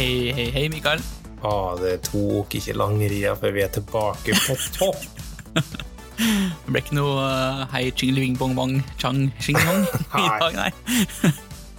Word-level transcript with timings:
Hei, 0.00 0.32
hei, 0.32 0.46
hei, 0.48 0.68
Mikael. 0.72 1.00
Ah, 1.44 1.74
det 1.76 1.98
tok 2.06 2.54
ikke 2.56 2.72
lang 2.72 2.94
ria 3.12 3.34
før 3.36 3.50
vi 3.52 3.60
er 3.60 3.72
tilbake 3.74 4.32
på 4.32 4.54
topp. 4.78 5.02
Det 5.44 6.70
ble 6.72 6.80
ikke 6.80 6.94
noe 6.96 7.18
uh, 7.20 7.66
hei, 7.74 7.82
chingli 7.92 8.22
wing 8.24 8.38
bong 8.40 8.54
bong 8.56 8.78
chang 9.02 9.26
ching 9.44 9.58
bong 9.60 9.82
i 10.22 10.22
dag, 10.40 10.54
nei. 10.56 10.70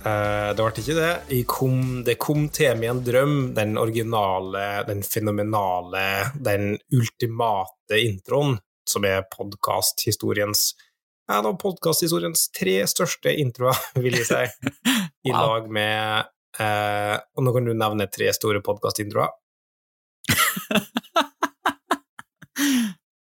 uh, 0.05 0.51
det 0.53 0.61
ble 0.61 0.83
ikke 0.83 0.97
det. 0.99 1.39
Kom, 1.49 1.79
det 2.05 2.15
kom 2.21 2.45
til 2.53 2.77
meg 2.77 2.91
en 2.91 3.01
drøm, 3.07 3.33
den 3.57 3.73
originale, 3.81 4.67
den 4.85 5.01
fenomenale, 5.01 6.03
den 6.37 6.75
ultimate 6.93 7.97
introen, 8.03 8.59
som 8.85 9.07
er 9.09 9.25
podkasthistoriens 9.33 10.67
ja, 11.25 11.41
podkasthistoriens 11.41 12.51
tre 12.53 12.77
største 12.85 13.33
introer, 13.41 13.81
vil 13.97 14.19
jeg 14.21 14.29
si, 14.29 14.45
i 15.25 15.33
Wow. 15.33 15.41
lag 15.41 15.73
med 15.73 16.29
eh, 16.59 17.15
Og 17.37 17.45
nå 17.45 17.53
kan 17.55 17.67
du 17.67 17.73
nevne 17.75 18.09
tre 18.11 18.31
store 18.35 18.63
podkastintroer. 18.65 19.31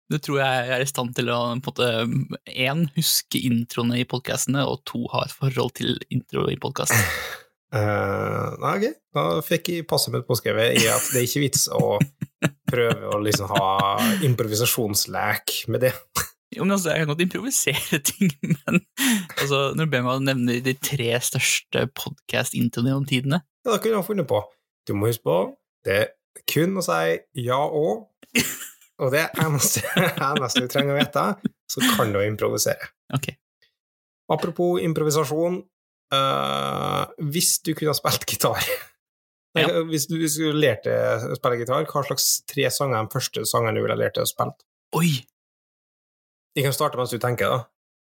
Det 0.07 0.20
tror 0.24 0.38
jeg 0.43 0.69
er 0.77 0.84
i 0.84 0.91
stand 0.91 1.16
til 1.16 1.33
å 1.33 1.41
på 1.41 1.57
en 1.57 1.65
måte, 1.65 1.88
én, 2.52 2.87
huske 2.98 3.41
introene 3.48 4.02
i 4.02 4.07
podkastene, 4.09 4.66
og 4.69 4.84
to, 4.88 5.07
ha 5.15 5.24
et 5.27 5.34
forhold 5.34 5.74
til 5.80 5.97
intro 6.10 6.48
i 6.52 6.60
podkast. 6.60 6.95
Eh, 7.74 8.51
nei, 8.62 8.73
ok, 8.79 8.84
da 9.16 9.23
fikk 9.45 9.71
jeg 9.73 9.87
passet 9.91 10.15
mitt 10.15 10.24
påskrevet 10.29 10.79
i 10.79 10.85
at 10.87 11.09
det 11.10 11.19
er 11.19 11.24
ikke 11.27 11.43
vits 11.43 11.66
å 11.74 11.96
prøve 12.71 13.10
å 13.10 13.19
liksom 13.21 13.51
ha 13.51 13.96
improvisasjonslek 14.24 15.57
med 15.74 15.88
det. 15.88 15.93
Jo, 16.56 16.65
men 16.65 16.73
altså, 16.77 16.91
Jeg 16.95 17.02
kan 17.05 17.10
godt 17.12 17.23
improvisere 17.26 17.99
ting, 18.10 18.30
men 18.65 18.80
altså, 19.37 19.59
når 19.76 19.85
du 19.88 19.93
ber 19.93 20.04
meg 20.07 20.12
å 20.15 20.24
nevne 20.24 20.59
de 20.65 20.74
tre 20.80 21.10
største 21.24 21.87
podkast-introene 21.98 22.93
gjennom 22.93 23.09
tidene 23.10 23.43
Ja, 23.66 23.74
Det 23.74 23.80
kunne 23.82 23.96
jeg 23.96 24.01
ha 24.01 24.07
funnet 24.07 24.29
på. 24.30 24.40
Du 24.87 24.95
må 24.96 25.10
huske 25.10 25.26
på, 25.26 25.37
det 25.87 25.96
er 26.01 26.10
kun 26.48 26.76
å 26.79 26.85
si 26.85 27.16
ja 27.46 27.59
og, 27.65 28.07
og 29.02 29.13
det 29.15 29.24
er 29.24 29.40
eneste, 29.45 29.82
eneste 29.98 30.63
du 30.65 30.68
trenger 30.73 30.95
å 30.95 30.98
vite, 31.01 31.24
så 31.73 31.82
kan 31.96 32.13
du 32.15 32.21
improvisere. 32.23 32.93
Ok. 33.16 33.32
Apropos 34.32 34.80
improvisasjon, 34.82 35.59
eh, 36.15 37.02
hvis 37.32 37.57
du 37.66 37.73
kunne 37.74 37.93
ha 37.95 37.98
spilt 37.98 38.26
gitar 38.30 38.63
Ja. 39.57 39.70
hvis, 39.88 40.04
du, 40.10 40.18
hvis 40.20 40.35
du 40.37 40.51
lærte 40.52 40.93
å 41.32 41.37
spille 41.38 41.57
gitar, 41.63 41.87
hva 41.88 42.02
slags 42.04 42.26
tre 42.51 42.66
sanger 42.68 42.98
er 42.98 43.07
de 43.07 43.15
første 43.15 43.45
sangene 43.48 43.79
du 43.79 43.87
ville 43.87 43.96
lært 43.96 44.18
deg 44.18 44.26
å 44.26 44.29
spille? 44.29 44.52
Oi! 44.98 45.15
Jeg 46.57 46.65
kan 46.65 46.73
starte 46.73 46.96
mens 46.96 47.10
du 47.12 47.18
tenker, 47.21 47.51
da. 47.52 47.65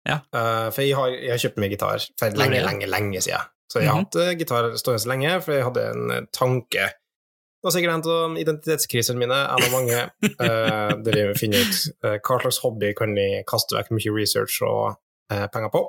Ja. 0.08 0.19
Uh, 0.33 0.70
for 0.70 0.83
jeg 0.86 0.94
har, 0.97 1.08
jeg 1.11 1.31
har 1.34 1.41
kjøpt 1.42 1.58
meg 1.58 1.70
gitar 1.75 1.98
for 2.19 2.27
er 2.31 2.36
lenge, 2.39 2.61
lenge, 2.64 2.86
lenge 2.89 3.20
siden. 3.25 3.48
Så 3.69 3.80
jeg 3.83 3.89
har 3.91 3.98
Mhm. 3.98 4.05
hatt 4.06 4.17
eh, 4.17 4.34
gitar 4.39 4.70
stående 4.80 5.08
lenge, 5.11 5.42
for 5.45 5.53
jeg 5.53 5.64
hadde 5.67 5.83
en 5.91 6.11
eh, 6.14 6.20
tanke. 6.33 6.86
Det 7.58 7.67
var 7.67 7.72
sikkert 7.75 7.92
en 7.98 8.11
av 8.14 8.36
identitetskrisene 8.39 9.19
mine, 9.19 9.34
en 9.34 9.64
av 9.67 9.72
mange, 9.75 9.98
uh, 10.41 10.95
der 11.03 11.19
jeg 11.19 11.36
finner 11.36 11.58
ut 11.67 11.80
uh, 12.06 12.14
hva 12.22 12.39
slags 12.41 12.61
hobby 12.62 12.95
kan 12.97 13.17
jeg 13.19 13.45
kaste 13.50 13.75
vekk 13.77 13.91
mye 13.98 14.14
research 14.14 14.62
og 14.62 14.95
uh, 15.33 15.47
penger 15.52 15.69
på. 15.75 15.83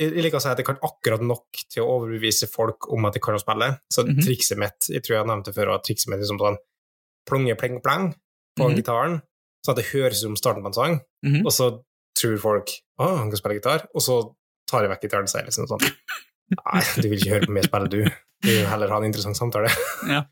Jeg 0.00 0.10
liker 0.24 0.40
å 0.40 0.42
si 0.42 0.48
at 0.50 0.58
jeg 0.58 0.66
kan 0.66 0.80
akkurat 0.82 1.22
nok 1.22 1.60
til 1.70 1.84
å 1.84 2.00
overbevise 2.00 2.48
folk 2.50 2.88
om 2.90 3.04
at 3.06 3.14
jeg 3.14 3.22
kan 3.22 3.36
å 3.36 3.38
spille. 3.44 3.68
Så 3.92 4.02
Mhm. 4.08 4.24
trikset 4.24 4.58
mitt, 4.58 4.88
jeg 4.90 5.04
tror 5.04 5.14
jeg 5.14 5.22
har 5.22 5.30
nevnt 5.30 5.44
det 5.46 5.54
før, 5.54 5.74
at 5.76 5.84
trikset 5.86 6.08
mitt 6.10 6.18
er 6.24 6.26
som 6.26 6.38
sånn 6.40 6.56
plonge, 7.28 7.54
pleng, 7.60 7.78
pleng 7.84 8.14
på 8.58 8.66
Mhm. 8.72 8.76
gitaren, 8.80 9.22
så 9.64 9.72
at 9.72 9.78
det 9.80 9.86
høres 9.92 10.20
ut 10.20 10.26
som 10.28 10.36
starten 10.36 10.62
på 10.64 10.70
en 10.72 10.76
sang. 10.76 10.98
Mhm. 11.26 11.42
Og 11.46 11.52
så 11.56 11.70
tror 12.18 12.36
folk 12.42 12.70
å, 13.00 13.08
han 13.18 13.30
kan 13.32 13.40
spille 13.40 13.56
gitar, 13.58 13.86
og 13.94 14.04
så 14.04 14.18
tar 14.70 14.84
jeg 14.86 14.92
vekk 14.92 15.02
gitaren 15.08 15.26
og 15.26 15.32
sier 15.32 15.44
liksom 15.48 15.66
sånn 15.70 15.82
Nei, 16.54 16.80
du 17.00 17.08
vil 17.08 17.16
ikke 17.18 17.32
høre 17.38 17.46
på 17.48 17.54
meg 17.56 17.64
spille, 17.66 17.88
du. 17.90 18.00
Du 18.44 18.48
vil 18.52 18.66
heller 18.68 18.90
ha 18.92 18.98
en 19.00 19.06
interessant 19.08 19.36
samtale. 19.38 19.70
Ja. 20.10 20.22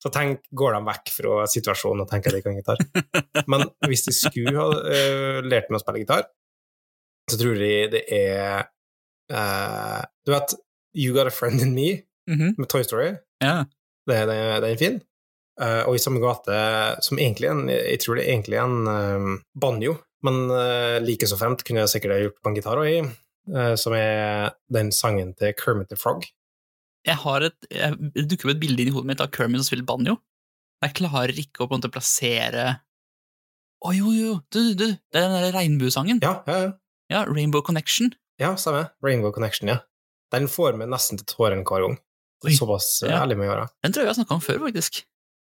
Så 0.00 0.08
tenk, 0.08 0.40
går 0.56 0.72
de 0.72 0.78
vekk 0.86 1.10
fra 1.12 1.42
situasjonen 1.52 2.00
og 2.06 2.08
tenker 2.08 2.32
at 2.32 2.38
de 2.38 2.44
kan 2.46 2.54
gitar. 2.56 2.78
Men 3.52 3.66
hvis 3.84 4.06
de 4.06 4.14
skulle 4.16 4.54
ha 4.56 4.64
uh, 4.72 5.40
lært 5.44 5.68
meg 5.68 5.76
å 5.76 5.82
spille 5.82 6.00
gitar, 6.00 6.24
så 7.28 7.36
tror 7.36 7.60
de 7.60 7.68
det 7.92 8.00
er 8.16 8.64
uh, 9.28 10.00
Du 10.24 10.32
vet 10.32 10.54
You 10.96 11.12
Got 11.14 11.28
a 11.28 11.34
Friend 11.34 11.60
in 11.60 11.74
Me 11.76 11.90
Mhm. 12.30 12.54
med 12.56 12.68
Toy 12.72 12.82
Story? 12.86 13.10
Ja. 13.42 13.64
Det, 14.08 14.16
det, 14.30 14.38
den 14.64 14.70
er 14.70 14.76
fin. 14.80 14.96
Eh, 15.60 15.82
og 15.84 15.96
i 15.96 16.00
samme 16.00 16.22
gate 16.22 16.56
som 17.04 17.18
egentlig 17.20 17.50
en 17.50 17.66
Jeg 17.68 18.00
tror 18.00 18.16
det 18.16 18.24
er 18.24 18.32
egentlig 18.32 18.56
en 18.62 18.88
eh, 18.88 19.26
banjo, 19.60 19.98
men 20.24 20.50
uh, 20.52 20.98
like 21.00 21.26
så 21.28 21.36
fremt 21.40 21.64
kunne 21.64 21.82
jeg 21.84 21.94
sikkert 21.94 22.12
ha 22.12 22.20
gjort 22.20 22.40
på 22.40 22.50
en 22.50 22.56
gitar 22.58 22.80
òg, 22.80 22.88
i, 22.92 22.98
eh, 23.56 23.74
som 23.80 23.94
er 23.96 24.52
den 24.72 24.90
sangen 24.92 25.32
til 25.38 25.54
Kermit 25.56 25.88
the 25.92 25.96
Frog. 25.96 26.26
Jeg 27.08 27.16
har 27.22 27.46
et, 27.46 27.56
jeg, 27.72 27.96
dukker 28.28 28.50
opp 28.50 28.54
et 28.54 28.60
bilde 28.60 28.84
inn 28.84 28.90
i 28.90 28.92
hodet 28.92 29.08
mitt 29.08 29.22
av 29.24 29.30
Kermit 29.32 29.62
som 29.62 29.70
spiller 29.70 29.88
banjo. 29.88 30.18
Jeg 30.84 30.96
klarer 30.96 31.32
ikke 31.40 31.64
å 31.64 31.68
på 31.68 31.76
en 31.76 31.80
måte 31.80 31.92
plassere 31.92 32.66
Å, 33.80 33.92
jo, 33.96 34.12
jo, 34.12 34.34
du, 34.52 34.58
du, 34.60 34.72
du, 34.76 34.84
det 34.92 35.16
er 35.16 35.28
den 35.28 35.36
der 35.38 35.54
regnbuesangen. 35.56 36.20
Ja, 36.24 36.38
ja, 36.48 36.58
ja. 36.66 36.70
Ja, 37.10 37.22
Rainbow 37.26 37.64
Connection. 37.64 38.12
ja 38.40 38.52
stemmer. 38.60 38.92
Rainbow 39.04 39.32
Connection, 39.32 39.72
ja. 39.72 39.80
Den 40.32 40.48
får 40.52 40.76
meg 40.78 40.92
nesten 40.92 41.18
til 41.20 41.26
tårene 41.32 41.64
hver 41.64 41.86
gang. 41.86 41.96
Såpass 42.44 43.02
eh, 43.02 43.10
Ja. 43.10 43.22
ærlig 43.24 43.36
må 43.40 43.48
jeg 43.48 43.54
være. 43.54 43.68
Den 43.84 43.92
tror 43.92 44.04
jeg 44.04 44.08
vi 44.08 44.12
har 44.12 44.18
snakka 44.20 44.36
om 44.36 44.44
før, 44.44 44.60
faktisk. 44.68 45.00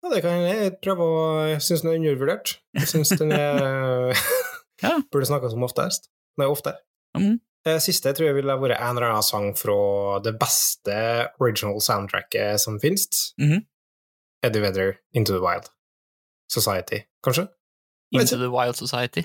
Ja, 0.06 0.12
det 0.14 0.22
kan 0.22 0.44
jeg 0.46 0.76
prøve 0.86 1.06
å 1.10 1.22
Jeg 1.50 1.64
syns 1.66 1.82
den 1.82 1.90
er 1.90 1.98
undervurdert. 1.98 2.52
Jeg 2.78 2.90
syns 2.92 3.10
den 3.18 3.32
er 3.34 4.14
Ja. 4.84 5.00
Burde 5.10 5.26
snakkes 5.26 5.56
om 5.58 5.64
oftest. 5.66 6.12
Nei, 6.38 6.46
oftere. 6.52 6.78
Mm. 7.18 7.40
Det 7.66 7.80
siste 7.82 8.12
tror 8.14 8.28
jeg 8.28 8.36
ville 8.38 8.54
vært 8.62 8.76
en 8.78 8.92
eller 9.00 9.08
annen 9.08 9.26
sang 9.26 9.48
fra 9.58 9.76
det 10.22 10.36
beste 10.38 10.98
original 11.42 11.80
soundtracket 11.82 12.62
som 12.62 12.78
finnes. 12.84 13.32
Mhm. 13.42 13.64
Eddie 14.46 14.62
Vedder, 14.62 14.92
Into 15.18 15.34
the 15.34 15.42
Wild. 15.42 15.72
Society, 16.54 17.00
kanskje? 17.26 17.48
Into 18.14 18.38
the 18.38 18.52
Wild 18.54 18.78
Society. 18.78 19.24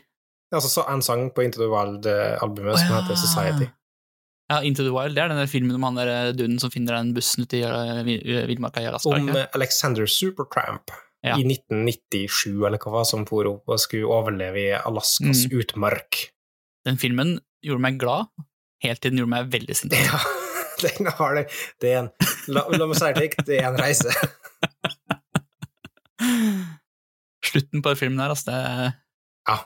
Ja, 0.49 0.57
Altså 0.57 0.71
så 0.73 0.87
en 0.89 1.03
sang 1.05 1.29
på 1.35 1.45
Into 1.45 1.61
the 1.61 1.69
Wild-albumet 1.69 2.73
Å, 2.73 2.79
som 2.81 2.95
heter 2.97 3.19
Society. 3.21 3.69
Ja, 4.51 4.57
Into 4.67 4.83
the 4.83 4.91
Wild, 4.91 5.15
det 5.15 5.23
er 5.23 5.29
den 5.31 5.39
der 5.39 5.47
filmen 5.51 5.77
om 5.79 5.85
han 5.87 5.95
der 6.01 6.09
eh, 6.11 6.33
duden 6.35 6.57
som 6.59 6.73
finner 6.75 6.97
den 6.99 7.13
bussen 7.15 7.45
ute 7.47 7.61
i 7.61 7.63
eh, 7.63 8.01
eh, 8.03 8.47
villmarka 8.51 8.83
i 8.83 8.89
Alaska. 8.91 9.13
Om 9.15 9.29
eh, 9.31 9.47
Alexander 9.55 10.07
Supertramp 10.11 10.91
Ja. 11.23 11.37
i 11.37 11.45
1997, 11.45 12.65
eller 12.67 12.81
hva 12.81 13.03
som 13.07 13.27
for 13.29 13.45
opp 13.47 13.69
og 13.69 13.79
skulle 13.83 14.09
overleve 14.09 14.57
i 14.59 14.71
Alaskas 14.79 15.45
Mm. 15.47 15.59
utmark. 15.61 16.31
Den 16.89 16.97
filmen 16.99 17.35
gjorde 17.63 17.83
meg 17.85 17.99
glad, 18.01 18.27
helt 18.83 19.03
til 19.05 19.11
den 19.13 19.21
gjorde 19.21 19.35
meg 19.37 19.51
veldig 19.53 19.77
sint. 19.77 19.93
Ja, 19.95 20.19
den 20.87 21.07
har 21.13 21.35
det. 21.37 21.45
Det 21.79 21.93
er 21.93 21.99
en 22.07 22.11
La, 22.49 22.65
la 22.73 22.87
meg 22.89 22.97
si 22.97 23.05
det 23.13 23.17
slik, 23.21 23.37
det 23.47 23.59
er 23.61 23.69
en 23.69 23.77
reise. 23.79 24.09
Slutten 27.51 27.83
på 27.83 27.93
den 27.93 28.01
filmen 28.01 28.21
her, 28.23 28.33
altså, 28.35 28.51
det 28.51 28.59
Ja, 29.49 29.57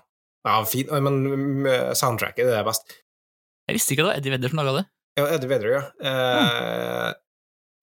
ja 0.48 0.58
fin, 0.68 0.90
men 1.06 1.66
soundtracket 1.96 2.46
det 2.50 2.58
er 2.58 2.66
best. 2.66 2.98
Jeg 3.68 3.76
visste 3.78 3.90
ikke 3.94 4.04
det 4.04 4.10
var 4.10 4.18
Eddie 4.20 4.32
Vedder 4.34 4.48
som 4.52 4.60
laga 4.60 4.72
det. 4.78 4.84
Ja, 5.18 5.24
Eddie 5.36 5.50
Vedder, 5.50 5.70
ja. 5.72 5.82
Eh, 6.10 7.10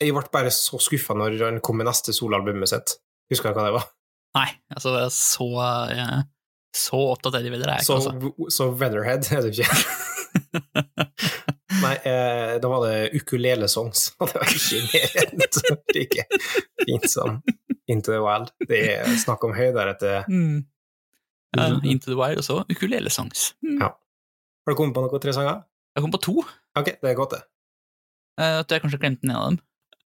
jeg 0.02 0.14
ble 0.18 0.24
bare 0.34 0.52
så 0.54 0.80
skuffa 0.82 1.14
når 1.18 1.30
han 1.46 1.60
kom 1.64 1.78
med 1.80 1.88
neste 1.90 2.14
soloalbumet 2.16 2.70
sitt. 2.70 2.90
Husker 3.32 3.48
du 3.54 3.58
hva 3.60 3.66
det 3.70 3.76
var? 3.78 3.86
Nei, 4.38 4.50
altså, 4.76 4.90
det 4.96 5.06
så 5.16 5.48
eh, 5.92 6.20
Så 6.76 6.98
opptatt 7.12 7.36
Eddie 7.42 7.52
Vedder 7.54 7.70
er 7.74 7.78
jeg 7.82 7.88
Så, 7.90 7.98
ikke, 8.00 8.12
altså. 8.32 8.50
så 8.58 8.64
Weatherhead 8.80 9.24
er 9.36 9.40
du 9.44 9.48
ikke. 9.52 9.70
Nei, 11.82 11.96
eh, 12.06 12.54
da 12.62 12.68
var 12.70 12.84
det 12.86 12.98
ukulele-songs, 13.18 14.00
og 14.22 14.26
det 14.32 14.36
var 14.42 14.50
ikke 14.54 14.80
mer 14.92 15.02
like 15.96 16.24
fint 16.86 17.08
som 17.10 17.30
Into 17.92 18.10
the 18.14 18.22
Wild. 18.24 18.50
Det 18.70 18.82
er 19.00 19.04
snakk 19.20 19.42
om 19.48 19.56
høyder 19.58 19.86
etter 19.96 20.12
Mm. 20.30 20.58
Ja, 21.58 21.64
Into 21.84 22.08
the 22.14 22.16
Wild 22.16 22.40
og 22.40 22.46
så 22.48 22.56
ukulelesongs. 22.72 23.40
Mm. 23.66 23.80
Ja. 23.82 23.88
Har 23.92 24.70
du 24.72 24.76
kommet 24.80 24.96
på 24.96 25.02
noen 25.04 25.20
tre 25.24 25.32
sanger? 25.36 25.58
Jeg 25.96 26.06
kom 26.06 26.14
på 26.14 26.22
to. 26.24 26.36
Ok, 26.80 26.94
det 27.02 27.10
er 27.10 27.18
godt, 27.18 27.36
det. 27.36 27.42
Eh, 28.40 28.60
At 28.62 28.72
jeg 28.72 28.84
kanskje 28.84 29.02
glemte 29.02 29.28
ene 29.28 29.38
av 29.38 29.50
dem. 29.50 29.60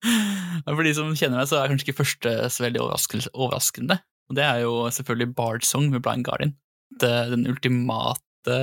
For 0.78 0.86
de 0.86 0.94
som 0.96 1.14
kjenner 1.14 1.40
meg, 1.40 1.50
så 1.50 1.60
er 1.60 1.70
kanskje 1.70 1.88
ikke 1.88 2.00
første 2.00 2.32
så 2.54 2.64
veldig 2.64 2.82
overraskende. 2.82 4.00
Og 4.28 4.36
det 4.36 4.44
er 4.44 4.64
jo 4.64 4.72
selvfølgelig 4.92 5.34
Bard 5.38 5.64
Song 5.66 5.88
med 5.92 6.02
Blind 6.04 6.26
Guardian. 6.26 6.56
Det, 7.00 7.12
den 7.32 7.46
ultimate 7.48 8.58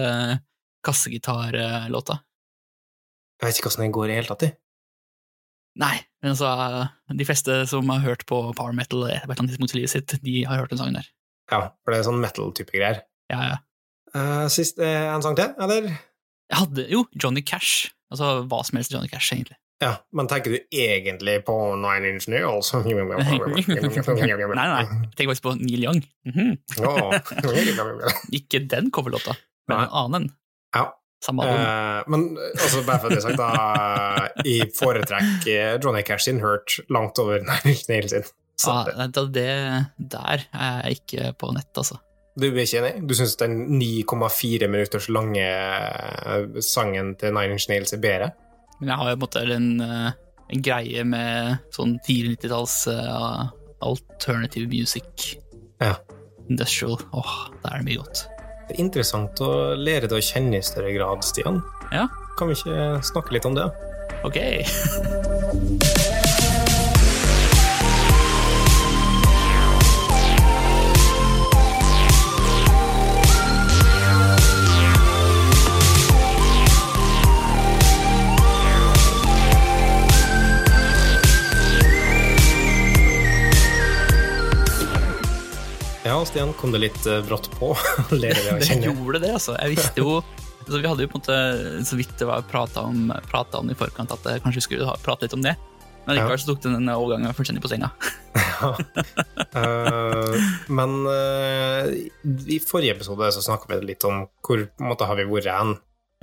kassegitarlåta. 0.85 2.19
Jeg 3.41 3.47
vet 3.47 3.57
ikke 3.59 3.69
hvordan 3.69 3.85
den 3.87 3.95
går 3.95 4.11
i 4.11 4.17
hele 4.19 4.29
tatt. 4.29 4.45
jeg. 4.45 4.57
Nei, 5.75 5.95
men 6.23 6.31
altså, 6.31 6.49
de 7.11 7.27
fleste 7.27 7.57
som 7.67 7.89
har 7.91 8.03
hørt 8.05 8.23
på 8.29 8.37
power 8.55 8.75
metal 8.75 9.01
på 9.03 9.09
et 9.11 9.23
eller 9.25 9.41
annet 9.41 9.51
tidspunkt 9.51 9.75
i 9.75 9.79
livet 9.81 9.91
sitt, 9.91 10.15
de 10.23 10.35
har 10.47 10.61
hørt 10.61 10.71
den 10.71 10.79
sangen 10.79 10.99
der. 11.01 11.09
Ja, 11.51 11.59
for 11.83 11.91
det 11.91 11.99
er 11.99 12.07
sånn 12.07 12.21
metal-type 12.23 12.73
greier. 12.73 13.01
Ja, 13.31 13.41
ja. 13.51 13.57
Uh, 14.15 14.45
sist 14.53 14.79
uh, 14.79 15.11
en 15.11 15.25
sang 15.25 15.35
til, 15.35 15.51
eller? 15.61 15.89
Jeg 16.51 16.61
hadde 16.61 16.87
jo 16.91 17.05
Johnny 17.21 17.41
Cash. 17.45 17.91
Altså 18.13 18.41
hva 18.45 18.59
som 18.65 18.77
helst 18.79 18.93
Johnny 18.93 19.09
Cash, 19.11 19.33
egentlig. 19.33 19.57
Ja, 19.83 19.97
men 20.15 20.29
tenker 20.31 20.53
du 20.53 20.59
egentlig 20.71 21.39
på 21.47 21.55
Nine 21.75 22.13
Inch 22.13 22.29
Nails? 22.31 22.71
Nei, 22.75 22.85
nei, 22.87 23.57
jeg 23.59 23.79
tenker 25.17 25.33
faktisk 25.33 25.47
på 25.49 25.55
Neil 25.59 25.83
Young. 25.83 26.03
Mhm. 26.29 26.53
Ikke 28.39 28.63
den 28.71 28.91
coverlåta, 28.95 29.35
men 29.69 29.83
en 29.85 29.97
annen. 30.03 30.29
Ja, 30.75 30.91
Samme. 31.25 31.45
Eh, 31.47 32.03
men 32.11 32.25
altså, 32.37 32.83
bare 32.85 33.01
for 33.01 33.09
det 33.09 33.21
sagt, 33.23 33.39
da 33.39 34.27
Jeg 34.45 34.67
foretrekker 34.77 35.79
Johnny 35.81 36.03
Cash 36.05 36.27
sin 36.27 36.41
Hurt 36.43 36.75
langt 36.93 37.17
over 37.23 37.39
Nine 37.41 37.71
Inch 37.73 37.87
Nails 37.89 38.13
sin. 38.13 38.27
Ah, 38.69 38.85
det, 38.87 39.23
det 39.35 39.47
der 40.11 40.45
er 40.53 40.85
jeg 40.85 40.99
ikke 40.99 41.31
på 41.39 41.49
nett, 41.55 41.71
altså. 41.75 41.97
Du 42.35 42.49
er 42.49 42.65
ikke 42.65 42.81
enig? 42.81 42.93
Du 43.07 43.15
syns 43.15 43.37
den 43.39 43.79
9,4 43.79 44.67
minutters 44.67 45.07
lange 45.07 45.45
eh, 45.45 46.59
sangen 46.63 47.13
til 47.19 47.31
Nine 47.35 47.55
Inch 47.55 47.69
Nails 47.71 47.95
er 47.95 48.01
bedre? 48.03 48.29
Men 48.81 48.91
jeg 48.91 48.99
har 48.99 49.11
jo 49.11 49.15
på 49.15 49.19
en 49.19 49.23
måte 49.23 49.43
en, 49.55 49.69
eh, 49.85 50.09
en 50.55 50.65
greie 50.67 51.05
med 51.07 51.71
sånn 51.75 51.95
tidlig 52.05 52.35
90-talls 52.41 52.75
uh, 52.91 53.47
alternative 53.87 54.67
music. 54.67 55.37
Ja. 55.79 55.95
Industrial. 56.49 56.99
Åh, 57.15 57.35
der 57.63 57.71
er 57.71 57.81
det 57.81 57.87
mye 57.87 58.03
godt. 58.03 58.25
Det 58.67 58.75
er 58.75 58.83
interessant 58.83 59.41
å 59.45 59.51
lære 59.79 60.09
deg 60.09 60.19
å 60.19 60.25
kjenne 60.25 60.59
i 60.59 60.65
større 60.65 60.91
grad, 60.97 61.23
Stian. 61.25 61.61
Ja. 61.95 62.09
Kan 62.35 62.51
vi 62.51 62.59
ikke 62.59 62.99
snakke 63.13 63.37
litt 63.37 63.47
om 63.47 63.55
det? 63.57 63.69
Ok. 64.27 66.01
Stian, 86.35 86.49
kom 86.59 86.73
det 86.75 86.81
litt 86.83 87.05
eh, 87.07 87.21
brått 87.23 87.45
på 87.55 87.69
det 88.11 88.33
gjorde 88.83 89.21
det, 89.23 89.29
altså. 89.37 89.53
Jeg 89.55 89.71
visste 89.71 90.01
jo 90.01 90.17
altså 90.19 90.81
Vi 90.81 90.89
hadde 90.89 91.05
jo 91.05 91.11
på 91.13 91.15
en 91.15 91.21
måte 91.21 91.85
så 91.87 91.95
vidt 91.95 92.11
det 92.19 92.27
var 92.27 92.43
prata 92.51 92.83
om, 92.89 93.05
pratet 93.29 93.55
om 93.55 93.71
i 93.71 93.77
forkant 93.79 94.11
at 94.11 94.27
jeg 94.27 94.43
kanskje 94.43 94.65
skulle 94.65 94.89
ha- 94.89 94.97
prate 94.99 95.23
litt 95.23 95.35
om 95.37 95.45
det. 95.45 95.53
Men 96.03 96.17
likevel 96.17 96.41
så 96.43 96.49
tok 96.49 96.59
den 96.65 96.91
overgangen 96.91 97.37
fullstendig 97.37 97.63
på 97.63 97.71
senga. 97.71 97.93
Eh, 99.55 100.35
men 100.67 100.93
uh, 101.07 101.87
i 102.51 102.57
forrige 102.63 102.97
episode 102.97 103.29
så 103.31 103.43
snakka 103.43 103.69
vi 103.69 103.77
litt 103.93 104.03
om 104.07 104.25
hvor 104.43 104.59
på 104.67 104.83
en 104.83 104.89
måte 104.91 105.07
har 105.07 105.15
vi 105.15 105.27
vært 105.29 105.47
hen. 105.51 105.73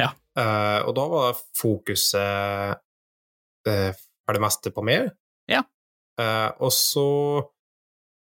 Ja. 0.00 0.11
Uh, 0.37 0.81
og 0.88 0.93
da 0.97 1.06
var 1.12 1.41
fokuset 1.56 2.76
eh, 3.69 3.91
for 3.97 4.37
det 4.37 4.44
meste 4.44 4.73
på 4.76 4.85
meg. 4.85 5.09
Ja. 5.49 5.64
Eh, 6.20 6.50
og 6.61 6.73
så 6.75 7.06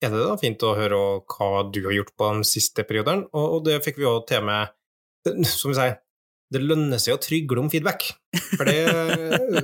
er 0.05 0.11
det 0.13 0.23
da 0.27 0.37
fint 0.41 0.63
å 0.67 0.75
høre 0.77 0.99
hva 1.25 1.63
du 1.73 1.81
har 1.87 1.95
gjort 1.97 2.13
på 2.19 2.31
den 2.35 2.45
siste 2.45 2.85
perioden, 2.85 3.25
og, 3.33 3.65
det 3.65 3.79
fikk 3.85 3.97
vi 4.03 4.05
òg 4.11 4.27
til 4.29 4.43
med 4.45 4.69
Som 5.49 5.73
vi 5.73 5.79
sier, 5.81 5.97
det 6.53 6.61
lønner 6.63 7.01
seg 7.03 7.17
å 7.17 7.23
trygle 7.23 7.59
om 7.65 7.69
feedback, 7.73 8.05
for 8.57 8.65
det 8.69 8.85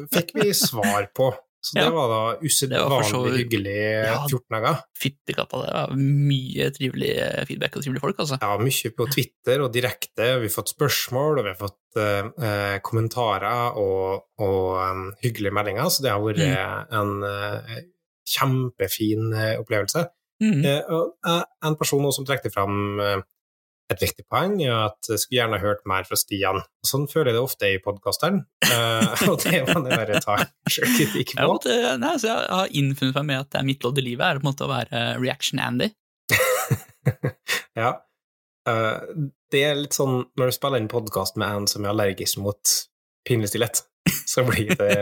fikk 0.17 0.33
vi 0.35 0.49
svar 0.59 1.07
på. 1.15 1.29
Så 1.63 1.77
det 1.77 1.85
Ja. 1.85 1.91
var 1.95 2.09
da 2.11 2.23
usedvanlig 2.43 3.37
hyggelig 3.37 3.77
Ja. 4.09 4.17
14 4.27 4.51
dager. 4.51 4.81
Fyttekatta, 4.99 5.61
det 5.63 5.75
var 5.77 5.93
mye 5.95 6.67
trivelig 6.75 7.13
feedback 7.47 7.77
og 7.79 7.85
trivelige 7.85 8.03
folk, 8.03 8.19
altså. 8.19 8.39
Ja, 8.43 8.57
mye 8.59 8.91
på 8.99 9.07
Twitter 9.15 9.63
og 9.63 9.71
direkte. 9.77 10.27
Vi 10.43 10.49
har 10.51 10.57
fått 10.57 10.73
spørsmål, 10.75 11.39
og 11.39 11.45
vi 11.47 11.53
har 11.53 11.61
fått 11.61 12.01
eh, 12.03 12.33
eh, 12.49 12.79
kommentarer 12.83 13.79
og, 13.79 14.25
og 14.43 14.67
um, 14.83 15.05
hyggelige 15.23 15.55
meldinger, 15.55 15.87
så 15.95 16.03
det 16.03 16.11
har 16.11 16.19
vært 16.25 16.43
Mm. 16.43 16.99
en 16.99 17.15
eh, 17.31 17.79
kjempefin 18.27 19.31
eh, 19.33 19.55
opplevelse. 19.63 20.03
Mhm. 20.43 20.65
Eh, 20.67 20.83
eh, 21.31 21.45
en 21.69 21.77
person 21.79 22.09
som 22.13 22.25
trekte 22.27 22.51
fram 22.51 22.99
eh, 23.01 23.21
et 23.93 24.01
viktig 24.01 24.25
poeng, 24.31 24.55
er 24.65 24.73
at 24.89 25.09
jeg 25.11 25.21
skulle 25.21 25.39
gjerne 25.43 25.59
hørt 25.61 25.83
mer 25.87 26.05
fra 26.09 26.17
Stian. 26.17 26.63
Sånn 26.87 27.05
føler 27.11 27.31
jeg 27.31 27.37
det 27.37 27.43
ofte 27.45 27.69
i 27.69 27.79
podkasteren, 27.85 28.39
og 29.29 29.43
det 29.45 29.61
må 29.69 29.83
jeg 29.85 29.99
bare 30.01 30.21
ta 30.25 30.37
sjølkritikk 30.71 31.35
Jeg, 31.35 31.43
på. 31.43 31.49
måtte, 31.51 31.75
nei, 32.01 32.15
så 32.19 32.31
jeg 32.31 32.47
har 32.57 32.73
innfunnet 32.81 33.19
meg 33.21 33.27
med 33.29 33.41
at 33.43 33.51
det 33.53 33.61
er 33.61 33.69
mitt 33.69 33.85
lodd 33.85 34.01
i 34.01 34.07
livet 34.07 34.25
er 34.27 34.41
på 34.41 34.47
en 34.47 34.51
måte 34.51 34.65
å 34.67 34.73
være 34.73 35.03
reaction-Andy. 35.23 35.91
Ja. 37.77 37.91
Det 39.53 39.61
er 39.67 39.75
litt 39.79 39.97
sånn 39.97 40.21
når 40.39 40.51
du 40.53 40.55
spiller 40.55 40.79
inn 40.83 40.91
podkast 40.93 41.39
med 41.41 41.51
en 41.51 41.65
som 41.71 41.85
er 41.85 41.91
allergisk 41.93 42.39
mot 42.45 42.75
pinlig 43.27 43.49
stillhet, 43.51 43.81
så 44.29 44.45
blir 44.47 44.73
det 44.79 44.93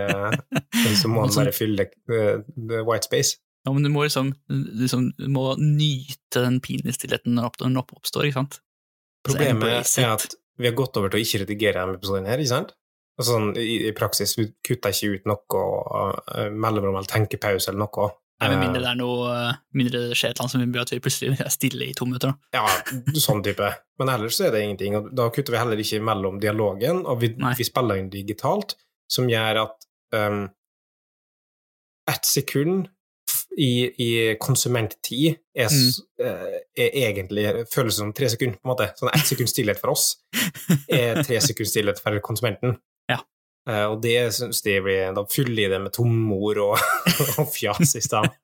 Så 1.01 1.11
må 1.13 1.25
han 1.27 1.33
sånn- 1.35 1.45
bare 1.45 1.55
fylle 1.57 1.87
the 2.09 2.81
white 2.89 3.05
space. 3.09 3.37
Ja, 3.67 3.73
men 3.77 3.85
du 3.85 3.91
må 3.93 4.07
liksom, 4.07 4.33
liksom 4.49 5.11
du 5.19 5.29
må 5.29 5.53
nyte 5.61 6.45
den 6.47 6.61
pinlige 6.65 6.97
stillheten 6.97 7.37
når 7.37 7.59
den 7.61 7.81
oppstår, 7.81 8.29
ikke 8.29 8.41
sant? 8.41 8.61
Problemet 9.27 9.99
er 10.01 10.15
at 10.15 10.39
vi 10.61 10.69
har 10.69 10.77
gått 10.77 10.97
over 10.97 11.12
til 11.12 11.21
å 11.21 11.25
ikke 11.25 11.43
redigere 11.43 11.83
denne 11.83 11.99
episoden 11.99 12.29
her, 12.29 12.41
ikke 12.41 12.55
sant? 12.55 12.73
Altså, 13.21 13.35
sånn, 13.35 13.51
i, 13.61 13.77
I 13.91 13.93
praksis 13.97 14.33
vi 14.39 14.47
kutter 14.65 14.95
ikke 14.95 15.19
ut 15.19 15.29
noe 15.29 15.61
uh, 15.61 16.49
mellomrom 16.49 16.97
eller 16.97 17.11
tenkepause 17.11 17.73
eller 17.73 17.83
noe. 17.85 18.09
Nei, 18.41 18.49
Med 18.49 18.57
Eh, 18.57 18.62
mindre 18.62 18.81
det 18.81 18.89
er 18.89 18.97
noe 18.97 19.33
eh, 19.35 19.59
mindre 19.77 20.01
det 20.09 20.17
skjer 20.17 20.33
et 20.33 20.39
eller 20.39 20.47
annet 20.47 20.55
som 20.55 20.62
gjør 20.65 20.87
at 20.87 20.93
vi 20.95 21.01
plutselig 21.05 21.43
er 21.45 21.53
stille 21.53 21.89
i 21.91 21.97
to 21.97 22.07
minutter. 22.09 22.33
da. 22.33 22.62
Ja, 22.62 23.03
sånn 23.21 23.43
type. 23.45 23.69
Men 24.01 24.12
ellers 24.15 24.39
så 24.39 24.47
er 24.47 24.57
det 24.57 24.62
ingenting. 24.65 24.97
og 24.97 25.11
Da 25.17 25.29
kutter 25.35 25.53
vi 25.53 25.61
heller 25.61 25.83
ikke 25.85 26.01
mellom 26.09 26.41
dialogen, 26.41 27.03
og 27.05 27.21
vi, 27.21 27.35
vi 27.37 27.67
spiller 27.69 28.01
inn 28.01 28.09
digitalt, 28.12 28.79
som 29.11 29.29
gjør 29.29 29.67
at 29.67 29.87
um, 30.17 30.47
ett 32.09 32.25
sekund 32.25 32.89
i, 33.58 33.70
i 33.99 34.08
konsumenttid 34.41 35.35
er, 35.58 35.67
s- 35.67 35.99
eh, 36.23 36.61
er 36.79 36.94
egentlig 37.08 37.49
føles 37.73 37.97
som 37.99 38.12
tre 38.14 38.29
sekunder, 38.31 38.58
på 38.61 38.69
en 38.69 38.73
måte. 38.75 38.87
Sånn 39.00 39.11
ett 39.14 39.26
sekund 39.26 39.50
stillhet 39.50 39.81
for 39.82 39.91
oss 39.97 40.05
er 40.88 41.23
tre 41.26 41.41
sekunds 41.43 41.73
stillhet 41.75 41.99
for 42.02 42.17
konsumenten. 42.25 42.76
Ja. 43.11 43.19
Uh, 43.69 43.87
og 43.93 43.99
det 44.05 44.14
syns 44.32 44.62
de 44.64 44.79
blir 44.81 45.11
Da 45.12 45.20
fyller 45.29 45.67
de 45.67 45.67
det 45.75 45.81
med 45.85 45.93
tomord 45.93 46.56
og, 46.62 46.79
og 47.43 47.50
fjas 47.52 47.97
i 47.99 48.05
stedet. 48.06 48.31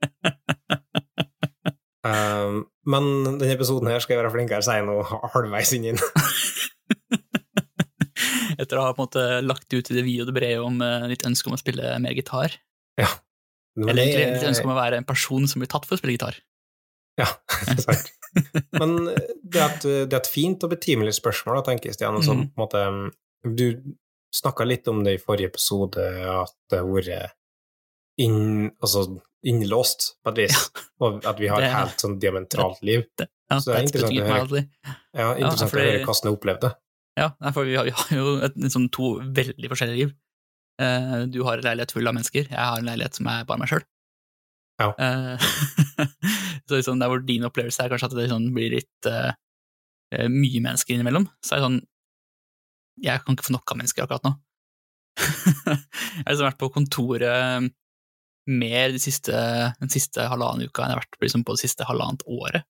Uh, 2.06 2.60
men 2.86 3.06
denne 3.24 3.48
episoden 3.56 3.88
her 3.90 3.98
skal 3.98 4.14
jeg 4.14 4.20
være 4.22 4.30
flinkere 4.36 4.60
til 4.62 4.70
å 4.70 4.74
si 4.76 4.84
noe 4.86 5.30
halvveis 5.32 5.72
inn 5.74 5.88
i 5.88 5.94
den. 5.96 7.16
Etter 8.62 8.78
å 8.78 8.84
ha 8.86 8.92
på 8.94 9.02
en 9.02 9.08
måte 9.08 9.24
lagt 9.42 9.66
ut 9.74 9.90
i 9.90 9.96
det 9.96 10.04
vide 10.06 10.22
og 10.22 10.30
det 10.30 10.36
brede 10.36 10.60
om 10.62 10.78
ditt 10.78 11.10
litt 11.16 11.26
ønske 11.26 11.50
om 11.50 11.56
å 11.56 11.60
spille 11.60 11.96
mer 12.04 12.14
gitar. 12.14 12.54
Men 13.76 13.90
Eller 13.93 14.05
det- 14.05 14.12
egentlig 14.17 14.40
litt 14.40 14.49
ønske 14.50 14.64
om 14.64 14.73
å 14.73 14.78
være 14.81 14.96
en 15.02 15.05
person 15.08 15.46
som 15.46 15.61
blir 15.61 15.69
tatt 15.69 15.84
for 15.87 15.96
å 15.96 16.00
spille 16.00 16.17
gitar. 16.17 16.38
Ja, 17.20 17.26
sant. 17.84 18.11
Men 18.76 18.96
det 19.06 19.61
er, 19.61 19.70
et, 19.70 19.82
det 19.82 20.12
er 20.12 20.20
et 20.20 20.28
fint 20.28 20.64
og 20.64 20.70
betimelig 20.75 21.14
spørsmål, 21.21 21.61
da, 21.61 21.62
tenker 21.71 21.88
jeg, 21.90 21.97
Stian. 21.97 22.18
Som, 22.25 22.42
på 22.52 22.66
en 22.66 22.66
måte, 22.66 23.56
du 23.56 23.95
snakka 24.37 24.66
litt 24.68 24.88
om 24.92 25.02
det 25.06 25.14
i 25.16 25.23
forrige 25.23 25.49
episode, 25.54 26.02
at 26.28 26.52
det 26.73 26.80
har 26.83 26.88
vært 26.90 27.33
inn, 28.21 28.71
altså, 28.83 29.06
innlåst 29.47 30.16
på 30.25 30.33
et 30.35 30.40
vis, 30.45 30.59
og 31.04 31.25
at 31.28 31.38
vi 31.40 31.49
har 31.52 31.61
Det- 31.61 31.71
et 31.71 31.76
helt 31.76 32.02
sånn 32.04 32.18
diametralt 32.21 32.83
liv. 32.85 33.04
Ja, 33.21 33.59
Så 33.61 33.71
det 33.73 33.76
er 33.76 33.87
interessant 33.87 34.21
å 34.21 34.26
høre. 34.26 34.68
Ja, 35.14 35.28
interessant 35.37 35.71
fordi- 35.71 35.87
å 35.87 35.92
høre 35.92 36.04
hvordan 36.04 36.23
du 36.28 36.37
opplevde 36.37 36.61
det. 36.68 36.75
Ja, 37.16 37.30
for 37.52 37.64
vi 37.64 37.76
har, 37.76 37.85
vi 37.85 37.90
har 37.97 38.09
jo 38.18 38.37
et, 38.45 38.56
et 38.56 38.73
sånn 38.73 38.90
to 38.92 39.14
veldig 39.21 39.68
forskjellige 39.73 39.97
liv. 40.02 40.14
Eh, 40.83 41.21
du 41.33 41.40
har 41.47 41.59
en 41.59 41.64
leilighet 41.64 41.95
full 41.97 42.09
av 42.09 42.16
mennesker, 42.16 42.49
jeg 42.50 42.59
har 42.59 42.80
en 42.80 42.88
leilighet 42.88 43.16
som 43.16 43.28
er 43.33 43.47
bare 43.49 43.62
meg 43.62 43.71
sjøl. 43.71 43.85
Ja. 44.76 44.90
så 46.68 46.76
liksom, 46.76 47.00
der 47.00 47.09
hvor 47.09 47.23
din 47.25 47.47
opplevelse 47.49 47.85
er 47.85 47.92
kanskje 47.92 48.11
at 48.11 48.16
det 48.18 48.28
sånn, 48.28 48.50
blir 48.52 48.75
litt 48.75 49.09
eh, 49.09 49.30
eh, 50.12 50.28
mye 50.28 50.61
mennesker 50.64 50.97
innimellom, 50.97 51.30
så 51.40 51.56
er 51.56 51.62
det 51.62 51.68
sånn 51.71 51.78
Jeg 53.06 53.23
kan 53.25 53.37
ikke 53.37 53.47
få 53.49 53.54
nok 53.56 53.73
av 53.73 53.80
mennesker 53.80 54.04
akkurat 54.04 54.28
nå. 54.28 54.35
jeg 55.25 56.25
har 56.26 56.30
liksom 56.30 56.49
vært 56.50 56.61
på 56.61 56.73
kontoret 56.75 57.73
mer 58.47 58.92
de 58.95 59.00
siste, 59.02 59.35
den 59.80 59.90
siste 59.90 60.28
halvannen 60.30 60.68
uka 60.68 60.85
enn 60.85 60.92
jeg 60.92 60.99
har 60.99 61.02
vært 61.02 61.18
liksom, 61.25 61.45
på 61.45 61.56
det 61.56 61.64
siste 61.64 61.88
halvannet 61.88 62.25
året. 62.28 62.68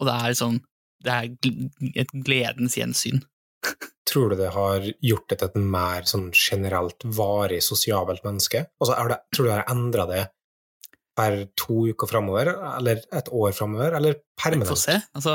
Og 0.00 0.08
det 0.08 0.14
er 0.14 0.32
liksom 0.32 0.60
Det 1.04 1.12
er 1.12 2.00
et 2.00 2.12
gledens 2.24 2.76
gjensyn. 2.78 3.24
Tror 4.08 4.32
du 4.32 4.36
det 4.36 4.52
har 4.52 4.84
gjort 5.00 5.28
det 5.30 5.38
til 5.40 5.48
et 5.48 5.60
mer 5.74 6.04
sånn 6.08 6.28
generelt 6.36 7.06
varig 7.16 7.62
sosialt 7.64 8.24
menneske? 8.26 8.66
Altså, 8.80 8.96
er 8.98 9.12
det, 9.14 9.20
tror 9.32 9.46
du 9.46 9.50
det 9.50 9.58
har 9.58 9.70
endra 9.72 10.08
det 10.10 10.24
per 11.14 11.36
to 11.58 11.84
uker 11.94 12.10
framover, 12.10 12.50
eller 12.74 13.02
et 13.14 13.28
år 13.30 13.54
framover, 13.54 13.94
eller 13.94 14.16
Vi 14.18 14.66
får 14.66 14.80
se. 14.80 14.96
Altså, 15.14 15.34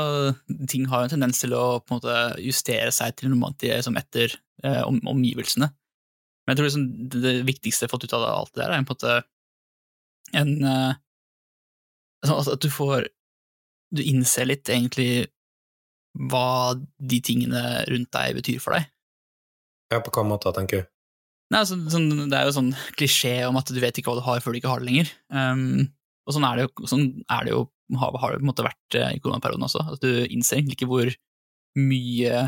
ting 0.68 0.84
har 0.90 1.02
jo 1.02 1.08
en 1.08 1.14
tendens 1.14 1.40
til 1.40 1.54
å 1.56 1.80
på 1.80 1.94
en 1.94 2.00
måte 2.00 2.16
justere 2.44 2.92
seg 2.92 3.16
til 3.16 3.32
noe 3.32 3.48
annet 3.48 3.64
liksom 3.80 3.96
etter 3.96 4.34
eh, 4.62 4.82
om, 4.84 5.00
omgivelsene. 5.08 5.70
Men 6.44 6.52
jeg 6.52 6.60
tror 6.60 6.68
liksom, 6.68 6.86
det, 7.08 7.22
det 7.24 7.34
viktigste 7.48 7.84
jeg 7.86 7.88
har 7.88 7.94
fått 7.94 8.04
ut 8.04 8.16
av 8.18 8.26
alt 8.28 8.52
det 8.52 8.60
der, 8.62 8.74
er 8.74 8.84
på 8.84 8.92
en 8.92 8.98
måte 8.98 9.16
en 10.36 10.52
eh, 10.68 10.98
altså, 12.26 12.52
At 12.54 12.62
du 12.62 12.70
får 12.70 13.08
Du 13.90 14.02
innser 14.04 14.46
litt 14.46 14.68
egentlig 14.68 15.26
hva 16.30 16.74
de 16.76 17.20
tingene 17.24 17.84
rundt 17.90 18.10
deg 18.14 18.38
betyr 18.40 18.62
for 18.62 18.76
deg. 18.76 18.88
Ja, 19.90 20.00
på 20.02 20.12
hva 20.14 20.26
måte, 20.26 20.52
tenker 20.54 20.82
du? 20.82 20.90
Nei, 21.50 21.64
så, 21.66 21.74
sånn, 21.90 22.10
det 22.30 22.36
er 22.38 22.46
jo 22.46 22.54
sånn 22.54 22.70
klisjé 22.94 23.40
om 23.48 23.58
at 23.58 23.70
du 23.70 23.80
vet 23.82 23.96
ikke 23.98 24.12
hva 24.12 24.20
du 24.20 24.26
har 24.26 24.42
før 24.42 24.54
du 24.54 24.60
ikke 24.60 24.70
har 24.70 24.82
det 24.82 24.86
lenger. 24.86 25.10
Um, 25.34 25.88
og 26.28 26.36
sånn 26.36 26.46
er 26.46 26.60
det 26.60 26.66
jo, 26.68 26.90
sånn 26.90 27.06
er 27.26 27.46
det 27.46 27.54
jo 27.56 27.64
har, 27.98 28.14
har 28.22 28.30
det 28.30 28.38
på 28.38 28.44
en 28.44 28.50
måte 28.52 28.66
vært 28.66 28.96
eh, 28.98 29.16
i 29.16 29.20
koronaperioden 29.22 29.66
også. 29.66 29.82
At 29.96 30.04
du 30.04 30.22
innser 30.28 30.60
egentlig 30.60 30.78
ikke 30.78 30.90
hvor 30.92 31.10
mye 31.78 32.44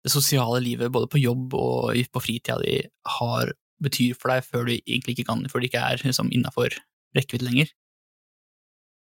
det 0.00 0.12
sosiale 0.12 0.60
livet 0.64 0.92
både 0.92 1.08
på 1.12 1.20
jobb 1.20 1.56
og 1.56 1.96
på 2.12 2.22
fritida 2.24 2.58
di 2.60 2.78
har 3.18 3.54
betyr 3.80 4.16
for 4.16 4.32
deg 4.32 4.44
før 4.44 4.68
du 4.68 4.74
egentlig 4.76 5.16
ikke 5.16 5.28
kan, 5.30 5.44
før 5.48 5.62
du 5.62 5.68
ikke 5.68 5.80
er 5.80 6.00
liksom, 6.04 6.28
innafor 6.36 6.76
rekkevidde 7.16 7.48
lenger. 7.48 7.72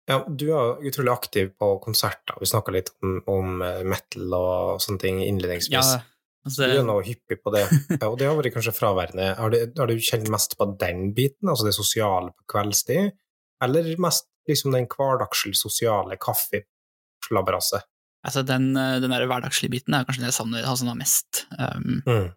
Ja, 0.09 0.23
du 0.27 0.47
er 0.57 0.81
utrolig 0.89 1.13
aktiv 1.13 1.51
på 1.61 1.75
konserter. 1.85 2.39
Vi 2.41 2.49
snakka 2.49 2.73
litt 2.75 2.89
om, 3.03 3.19
om 3.31 3.61
eh, 3.63 3.83
metal 3.87 4.33
og 4.35 4.81
sånne 4.83 5.03
ting 5.03 5.21
innledningsvis. 5.23 5.75
Ja, 5.75 6.01
altså, 6.47 6.67
Du 6.67 6.79
er 6.81 6.89
nå 6.89 6.97
hyppig 7.07 7.39
på 7.45 7.53
det, 7.55 7.67
ja, 8.01 8.09
og 8.09 8.19
det 8.19 8.27
har 8.27 8.39
vært 8.39 8.57
kanskje 8.57 8.75
fraværende. 8.75 9.35
Har 9.39 9.53
du, 9.55 9.61
har 9.79 9.91
du 9.91 10.01
kjent 10.01 10.31
mest 10.33 10.57
på 10.59 10.67
den 10.81 11.13
biten, 11.15 11.51
altså 11.53 11.69
det 11.69 11.77
sosiale 11.77 12.33
på 12.33 12.49
kveldstid, 12.57 13.13
eller 13.63 13.95
mest 14.01 14.27
liksom 14.49 14.75
den 14.75 14.89
hverdagslige 14.91 15.61
sosiale 15.61 16.17
kaffeslabberas? 16.19 17.75
altså 18.27 18.43
den, 18.45 18.77
eh, 18.77 18.99
den 19.01 19.13
der 19.15 19.27
hverdagslige 19.29 19.73
biten 19.77 19.95
er 19.97 20.05
kanskje 20.05 20.25
det 20.25 20.33
jeg 20.33 20.39
savner, 20.41 20.67
altså, 20.69 20.95
mest. 20.97 21.47
Um, 21.57 22.03
Mm. 22.07 22.31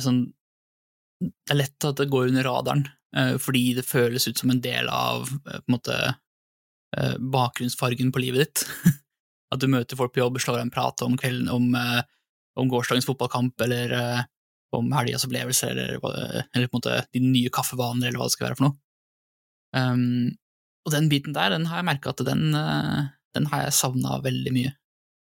sånn, 0.00 0.20
det 1.20 1.52
er 1.52 1.58
lett 1.58 1.84
at 1.84 1.96
det 2.00 2.10
går 2.12 2.30
under 2.30 2.46
radaren, 2.46 2.86
eh, 3.16 3.34
fordi 3.36 3.74
det 3.76 3.84
føles 3.84 4.28
ut 4.28 4.38
som 4.38 4.50
en 4.50 4.60
del 4.60 4.88
av 4.88 5.28
på 5.28 5.58
en 5.58 5.74
måte, 5.74 6.16
bakgrunnsfargen 7.18 8.12
på 8.14 8.22
livet 8.22 8.44
ditt. 8.44 8.66
At 9.54 9.62
du 9.62 9.68
møter 9.70 9.98
folk 9.98 10.14
på 10.14 10.22
jobb, 10.22 10.38
slår 10.42 10.60
en 10.62 10.72
prat 10.74 11.02
om 11.06 11.16
kvelden, 11.20 11.50
om, 11.52 11.68
eh, 11.78 12.02
om 12.58 12.70
gårsdagens 12.70 13.06
fotballkamp, 13.06 13.60
eller 13.66 13.92
eh, 13.98 14.22
om 14.74 14.88
helgas 14.96 15.26
opplevelser, 15.28 15.74
eller, 15.76 16.00
eller 16.54 16.70
på 16.70 16.78
en 16.78 16.80
måte 16.80 16.96
de 17.14 17.22
nye 17.22 17.52
kaffevaner, 17.54 18.08
eller 18.08 18.18
hva 18.18 18.26
det 18.26 18.34
skal 18.34 18.48
være 18.48 18.58
for 18.58 18.68
noe. 18.68 18.78
Um, 19.74 20.32
og 20.86 20.92
den 20.94 21.08
biten 21.10 21.34
der, 21.34 21.54
den 21.54 21.68
har 21.70 21.80
jeg 21.80 21.88
merka 21.88 22.12
at 22.12 22.22
den, 22.26 22.48
eh, 22.58 23.04
den 23.34 23.46
har 23.50 23.64
jeg 23.66 23.76
savna 23.78 24.18
veldig 24.24 24.52
mye. 24.54 24.74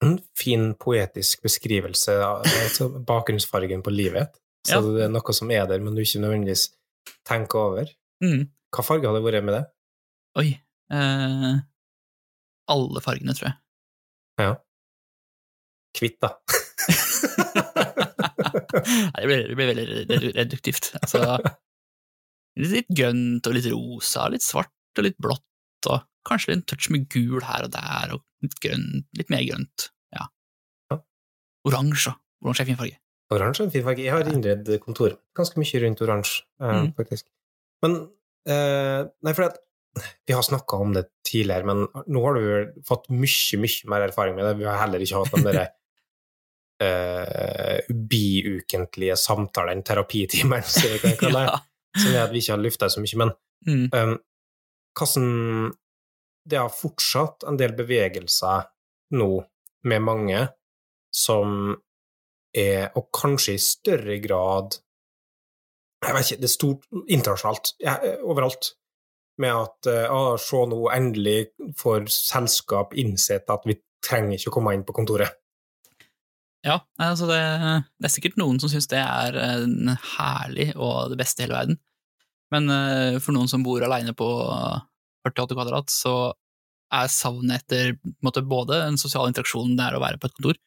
En 0.05 0.19
fin 0.37 0.73
poetisk 0.81 1.45
beskrivelse 1.47 2.17
av 2.25 2.43
altså, 2.49 2.91
bakgrunnsfargen 3.09 3.85
på 3.85 3.93
livet. 3.95 4.35
Så 4.67 4.81
Ja. 4.81 4.81
det 4.81 5.05
er 5.05 5.13
noe 5.13 5.33
som 5.37 5.51
er 5.53 5.67
der, 5.69 5.81
men 5.85 5.95
du 5.95 6.01
ikke 6.03 6.21
nødvendigvis 6.25 6.71
tenker 7.29 7.59
over. 7.61 7.93
Mm. 8.25 8.49
Hva 8.75 8.85
farge 8.85 9.09
hadde 9.09 9.23
vært 9.25 9.45
med 9.45 9.55
det? 9.59 9.65
Oi. 10.41 10.49
Eh, 10.95 11.55
alle 12.75 13.01
fargene, 13.05 13.35
tror 13.37 13.49
jeg. 13.51 13.57
Ja. 14.45 14.53
Kvitt, 15.95 16.17
da. 16.23 16.31
Nei, 17.95 19.21
det 19.21 19.29
blir, 19.29 19.45
det 19.49 19.57
blir 19.59 19.71
veldig 19.71 20.33
reduktivt. 20.37 20.91
Altså, 21.01 21.21
litt 22.61 22.91
grønt 22.95 23.47
og 23.51 23.57
litt 23.57 23.69
rosa, 23.73 24.27
litt 24.33 24.45
svart 24.45 24.73
og 25.01 25.07
litt 25.07 25.19
blått, 25.23 25.89
og 25.91 26.05
kanskje 26.29 26.55
en 26.57 26.65
touch 26.69 26.89
med 26.95 27.07
gul 27.13 27.43
her 27.45 27.67
og 27.67 27.73
der, 27.75 28.15
og 28.17 28.23
litt 28.45 28.57
grønt, 28.65 29.07
litt 29.19 29.31
mer 29.33 29.45
grønt. 29.49 29.89
Ja. 30.17 30.27
Ja. 30.93 31.01
Oransje. 31.69 32.15
Oransje 32.45 32.65
er 32.67 32.71
fin 32.73 32.81
farge. 32.81 32.99
Oransje 33.35 33.65
er 33.65 33.69
en 33.69 33.75
fin 33.75 33.85
farge. 33.87 34.05
Jeg 34.05 34.15
har 34.15 34.29
innredd 34.31 34.69
kontoret 34.85 35.19
ganske 35.39 35.59
mye 35.61 35.83
rundt 35.85 36.03
oransje, 36.05 36.43
eh, 36.63 36.75
Mm. 36.85 36.91
faktisk. 36.99 37.27
Men 37.85 37.97
eh, 38.47 39.05
Nei, 39.25 39.33
for 39.33 39.45
at 39.49 39.59
vi 40.27 40.35
har 40.35 40.43
snakka 40.43 40.77
om 40.83 40.93
det 40.97 41.05
tidligere, 41.27 41.67
men 41.69 41.87
nå 42.07 42.25
har 42.25 42.39
du 42.39 42.83
fått 42.89 43.09
mye, 43.13 43.59
mye 43.63 43.91
mer 43.93 44.07
erfaring 44.09 44.37
med 44.37 44.45
det. 44.49 44.57
Vi 44.59 44.67
har 44.69 44.81
heller 44.83 45.03
ikke 45.05 45.21
hatt 45.23 45.35
den 45.37 45.47
derre 45.49 45.65
uh, 46.83 47.95
biukentlige 48.15 49.17
samtalen, 49.21 49.83
terapitimeren, 49.87 50.67
som 50.67 50.91
vi 50.93 50.99
kan 51.05 51.17
kalle 51.21 51.45
det, 51.49 51.59
som 52.03 52.11
er 52.13 52.23
at 52.25 52.35
vi 52.35 52.43
ikke 52.43 52.57
har 52.57 52.63
lufta 52.65 52.91
så 52.91 53.05
mye. 53.05 53.21
Men 53.25 53.35
Mm. 53.65 53.89
um, 53.97 54.19
hvordan 54.93 55.73
Det 56.45 56.59
har 56.59 56.69
fortsatt 56.69 57.47
en 57.49 57.57
del 57.57 57.73
bevegelser 57.73 58.67
nå 59.17 59.29
med 59.89 60.03
mange 60.05 60.43
som 61.15 61.73
er, 62.53 62.91
og 62.93 63.09
kanskje 63.17 63.55
i 63.55 63.63
større 63.63 64.19
grad 64.21 64.77
Jeg 66.05 66.13
vet 66.13 66.27
ikke, 66.27 66.41
det 66.43 66.51
er 66.51 66.53
stort 66.53 66.85
internasjonalt, 67.09 67.73
overalt, 68.21 68.75
med 69.43 69.55
at 69.55 69.89
eh, 69.91 70.11
ah, 70.13 70.35
se 70.41 70.61
nå, 70.71 70.83
endelig 70.95 71.39
får 71.81 72.07
selskap 72.13 72.95
innsett 73.01 73.51
at 73.51 73.65
vi 73.69 73.79
trenger 74.05 74.37
ikke 74.37 74.53
å 74.53 74.57
komme 74.59 74.75
inn 74.77 74.85
på 74.87 74.97
kontoret. 74.97 75.41
Ja, 76.65 76.79
altså 77.03 77.27
det, 77.29 77.41
det 78.01 78.09
er 78.09 78.13
sikkert 78.13 78.39
noen 78.41 78.57
som 78.61 78.71
syns 78.73 78.89
det 78.89 79.01
er 79.03 79.37
herlig 80.17 80.71
og 80.81 81.13
det 81.13 81.19
beste 81.21 81.43
i 81.43 81.45
hele 81.45 81.59
verden. 81.59 81.81
Men 82.55 82.71
eh, 82.71 83.19
for 83.23 83.37
noen 83.37 83.51
som 83.51 83.65
bor 83.67 83.85
aleine 83.85 84.15
på 84.17 84.29
48 85.25 85.57
kvadrat, 85.57 85.93
så 85.93 86.33
er 86.95 87.11
savnet 87.11 87.65
etter 87.65 87.97
måte, 88.25 88.45
både 88.47 88.83
en 88.87 88.99
sosial 89.01 89.31
interaksjon 89.31 89.75
det 89.79 89.89
er 89.89 89.97
å 89.97 90.03
være 90.03 90.21
på 90.21 90.29
et 90.29 90.37
kontor, 90.37 90.61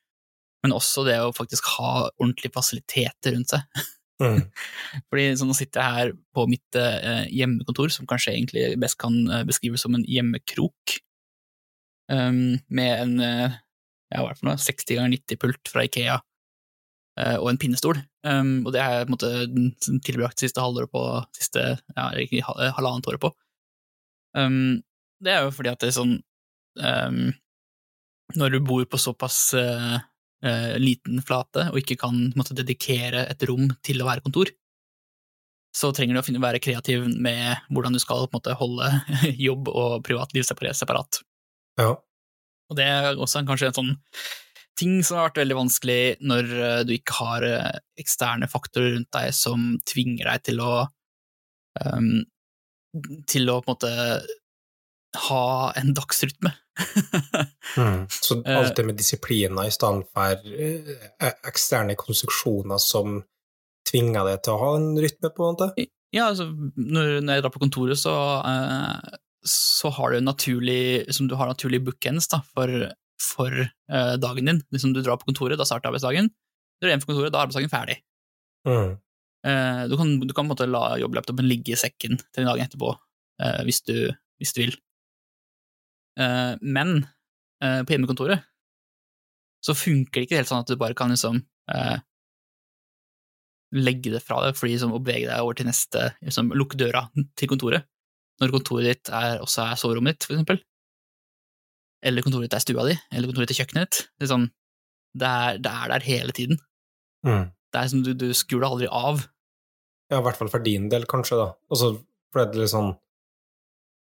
men 0.66 0.76
også 0.76 1.06
det 1.08 1.20
å 1.22 1.36
faktisk 1.36 1.70
ha 1.78 2.10
ordentlige 2.10 2.56
fasiliteter 2.56 3.38
rundt 3.38 3.54
seg. 3.54 3.78
Mm. 4.22 4.42
Fordi 5.10 5.26
så 5.38 5.48
nå 5.48 5.56
sitter 5.58 5.84
jeg 5.84 5.98
her 5.98 6.14
på 6.36 6.48
mitt 6.50 6.80
eh, 6.80 7.28
hjemmekontor, 7.34 7.92
som 7.94 8.10
kanskje 8.10 8.34
egentlig 8.34 8.72
best 8.82 9.00
kan 9.02 9.18
eh, 9.30 9.46
beskrives 9.48 9.86
som 9.86 9.98
en 9.98 10.06
hjemmekrok, 10.08 10.98
um, 12.12 12.58
med 12.68 12.94
en 13.04 13.16
eh, 13.24 13.58
ja, 14.14 14.22
hva 14.22 14.30
er 14.30 14.36
det 14.36 14.42
for 14.42 14.50
noe, 14.50 14.60
60 14.64 14.98
ganger 14.98 15.16
90 15.18 15.42
pult 15.42 15.72
fra 15.72 15.84
Ikea 15.88 16.18
eh, 17.20 17.36
og 17.38 17.50
en 17.52 17.60
pinnestol. 17.62 18.00
Um, 18.28 18.62
og 18.66 18.74
det 18.76 18.84
har 18.84 18.96
jeg 18.96 19.08
på 19.08 19.12
en 19.12 19.18
måte 19.18 20.00
tilbrakt 20.08 20.44
siste 20.44 20.64
halvåret 20.64 20.92
på, 20.92 21.04
siste 21.36 21.66
ja, 21.96 22.08
halvannet 22.78 23.10
året 23.12 23.24
på. 23.24 23.34
Um, 24.38 24.80
det 25.24 25.34
er 25.34 25.46
jo 25.46 25.54
fordi 25.56 25.72
at 25.72 25.82
det 25.82 25.90
er 25.90 25.96
sånn 25.98 26.18
Når 28.38 28.52
du 28.54 28.58
bor 28.62 28.84
på 28.86 29.00
såpass 29.02 29.40
eh, 29.58 29.96
eh, 29.96 30.04
liten 30.78 31.22
flate 31.26 31.64
og 31.72 31.80
ikke 31.82 31.96
kan 31.98 32.18
måtte, 32.38 32.54
dedikere 32.54 33.24
et 33.26 33.42
rom 33.50 33.72
til 33.82 34.04
å 34.04 34.06
være 34.06 34.22
kontor, 34.22 34.52
så 35.78 35.92
trenger 35.94 36.18
du 36.18 36.38
å 36.38 36.44
være 36.44 36.62
kreativ 36.64 37.06
med 37.10 37.70
hvordan 37.74 37.96
du 37.96 38.02
skal 38.02 38.28
måte, 38.34 38.56
holde 38.58 38.90
jobb 39.48 39.70
og 39.74 40.04
privatliv 40.06 40.46
separat. 40.48 41.22
Ja. 41.82 41.96
Og 42.68 42.78
det 42.80 42.86
er 42.86 43.16
også 43.16 43.44
kanskje 43.48 43.72
en 43.72 43.78
sånn 43.78 43.96
ting 44.78 45.00
som 45.06 45.18
har 45.18 45.30
vært 45.30 45.42
veldig 45.42 45.58
vanskelig 45.58 46.02
når 46.30 46.50
eh, 46.54 46.82
du 46.86 46.94
ikke 46.98 47.18
har 47.18 47.46
eh, 47.48 47.78
eksterne 48.00 48.50
faktorer 48.52 48.94
rundt 48.96 49.10
deg 49.16 49.34
som 49.36 49.72
tvinger 49.90 50.30
deg 50.30 50.44
til 50.52 50.62
å 50.62 50.74
um, 51.82 52.12
til 53.30 53.50
å 53.52 53.60
på 53.62 53.68
en 53.68 53.76
måte 53.76 53.94
ha 55.28 55.74
en 55.80 55.94
dagsrytme. 55.98 56.54
Mm. 57.78 58.08
Så 58.10 58.40
Eh. 58.42 58.58
alt 58.58 58.76
det 58.78 58.86
med 58.88 58.96
disipliner 58.98 59.68
i 59.68 59.72
stedet 59.74 60.06
for 60.16 60.46
eh, 60.50 61.34
eksterne 61.46 61.94
konstruksjoner 62.00 62.80
som 62.82 63.20
tvinger 63.86 64.26
deg 64.26 64.40
til 64.46 64.56
å 64.56 64.62
ha 64.62 64.70
en 64.80 64.88
rytme, 64.98 65.30
på 65.30 65.44
en 65.44 65.52
måte? 65.52 65.68
Ja, 66.16 66.30
altså, 66.32 66.48
når, 66.78 67.20
når 67.22 67.38
jeg 67.38 67.44
drar 67.44 67.54
på 67.54 67.62
kontoret, 67.62 68.00
så, 68.02 68.16
eh, 68.50 69.18
så 69.46 69.92
har 69.94 70.16
du 70.16 70.24
naturlig, 70.26 71.06
liksom, 71.10 71.28
du 71.30 71.36
har 71.38 71.52
naturlig 71.52 71.84
bookends 71.86 72.32
da, 72.32 72.40
for, 72.56 72.72
for 73.22 73.68
dagen 74.24 74.50
din. 74.50 74.64
Liksom, 74.74 74.96
du 74.96 75.04
drar 75.04 75.20
på 75.22 75.30
kontoret, 75.30 75.60
da 75.60 75.68
starter 75.68 75.92
arbeidsdagen. 75.92 76.32
Du 76.32 76.88
drar 76.88 76.96
hjem 76.96 77.04
fra 77.04 77.12
kontoret, 77.12 77.36
da 77.36 77.44
er 77.44 77.46
arbeidsdagen 77.46 77.74
ferdig. 77.74 78.00
Mm. 78.68 78.98
Eh, 79.48 79.84
du 79.92 79.96
kan, 80.00 80.20
du 80.20 80.34
kan 80.34 80.44
på 80.44 80.48
en 80.48 80.52
måte 80.56 80.68
la 80.70 80.98
jobblaptopen 81.02 81.48
ligge 81.48 81.76
i 81.76 81.80
sekken 81.80 82.18
til 82.34 82.48
dagen 82.48 82.66
etterpå, 82.66 82.96
eh, 83.44 83.62
hvis, 83.68 83.84
du, 83.88 84.10
hvis 84.42 84.56
du 84.56 84.64
vil. 84.66 84.78
Eh, 86.18 86.54
men 86.62 87.00
eh, 87.64 87.82
på 87.84 87.94
hjemmekontoret 87.94 88.46
så 89.64 89.76
funker 89.78 90.22
det 90.22 90.28
ikke 90.28 90.40
helt 90.40 90.50
sånn 90.50 90.64
at 90.64 90.70
du 90.70 90.78
bare 90.80 90.96
kan 90.98 91.12
liksom 91.12 91.40
eh, 91.74 91.98
legge 93.76 94.14
det 94.14 94.24
fra 94.24 94.40
deg 94.46 94.58
fordi 94.58 94.76
liksom, 94.76 94.94
og 94.96 95.04
bevege 95.06 95.28
deg 95.30 95.44
over 95.44 95.58
til 95.58 95.68
neste 95.68 96.12
liksom, 96.22 96.54
Lukke 96.56 96.80
døra 96.80 97.08
til 97.38 97.52
kontoret 97.52 97.88
når 98.42 98.54
kontoret 98.54 98.86
ditt 98.92 99.12
er, 99.14 99.40
også 99.42 99.64
er 99.66 99.80
soverommet 99.82 100.18
ditt, 100.18 100.28
for 100.28 100.36
eksempel. 100.36 100.60
Eller 102.06 102.22
kontoret 102.22 102.46
ditt 102.46 102.58
er 102.58 102.62
stua 102.62 102.84
di, 102.86 102.94
eller 103.10 103.32
kontoret 103.32 103.50
ditt 103.50 103.56
er 103.56 103.64
kjøkkenet 103.64 103.88
ditt. 103.88 104.02
Det 104.14 104.28
er, 104.28 104.30
sånn, 104.30 104.46
det 105.18 105.32
er, 105.32 105.62
det 105.66 105.72
er 105.74 105.94
der 105.94 106.06
hele 106.06 106.36
tiden. 106.38 106.60
Mm. 107.26 107.48
Det 107.74 107.82
er 107.82 107.90
som 107.90 108.04
du, 108.06 108.12
du 108.14 108.28
skrur 108.38 108.62
deg 108.62 108.70
aldri 108.70 108.92
av. 108.94 109.26
Ja, 110.14 110.20
i 110.20 110.24
hvert 110.28 110.38
fall 110.40 110.52
for 110.54 110.64
din 110.64 110.86
del, 110.94 111.08
kanskje, 111.10 111.40
da. 111.42 111.48
Altså, 111.74 111.96
for 112.30 112.44
det 112.44 112.60
er 112.60 112.68
litt 112.68 112.74
sånn 112.76 112.94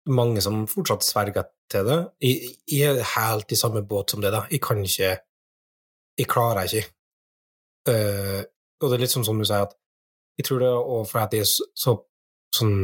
Mange 0.10 0.42
som 0.42 0.64
fortsatt 0.70 1.04
sverger 1.06 1.50
til 1.72 1.86
det. 1.88 1.98
Jeg, 2.24 2.54
jeg 2.72 2.96
er 2.96 3.12
helt 3.16 3.52
i 3.52 3.58
samme 3.60 3.84
båt 3.86 4.14
som 4.14 4.24
det, 4.24 4.32
da. 4.34 4.46
Jeg 4.52 4.62
kan 4.64 4.80
ikke 4.84 5.18
Jeg 6.20 6.28
klarer 6.28 6.68
ikke. 6.68 6.88
Uh, 7.88 8.42
og 8.80 8.90
det 8.90 8.96
er 8.98 9.04
litt 9.06 9.14
sånn 9.14 9.24
som 9.28 9.38
du 9.40 9.46
sier, 9.48 9.64
at 9.64 9.76
jeg 10.40 10.48
tror 10.48 10.60
det 10.60 10.70
er 10.72 11.06
fordi 11.08 11.40
jeg 11.40 11.46
er 11.46 11.48
så, 11.48 11.68
så 11.76 11.94
sånn 12.56 12.76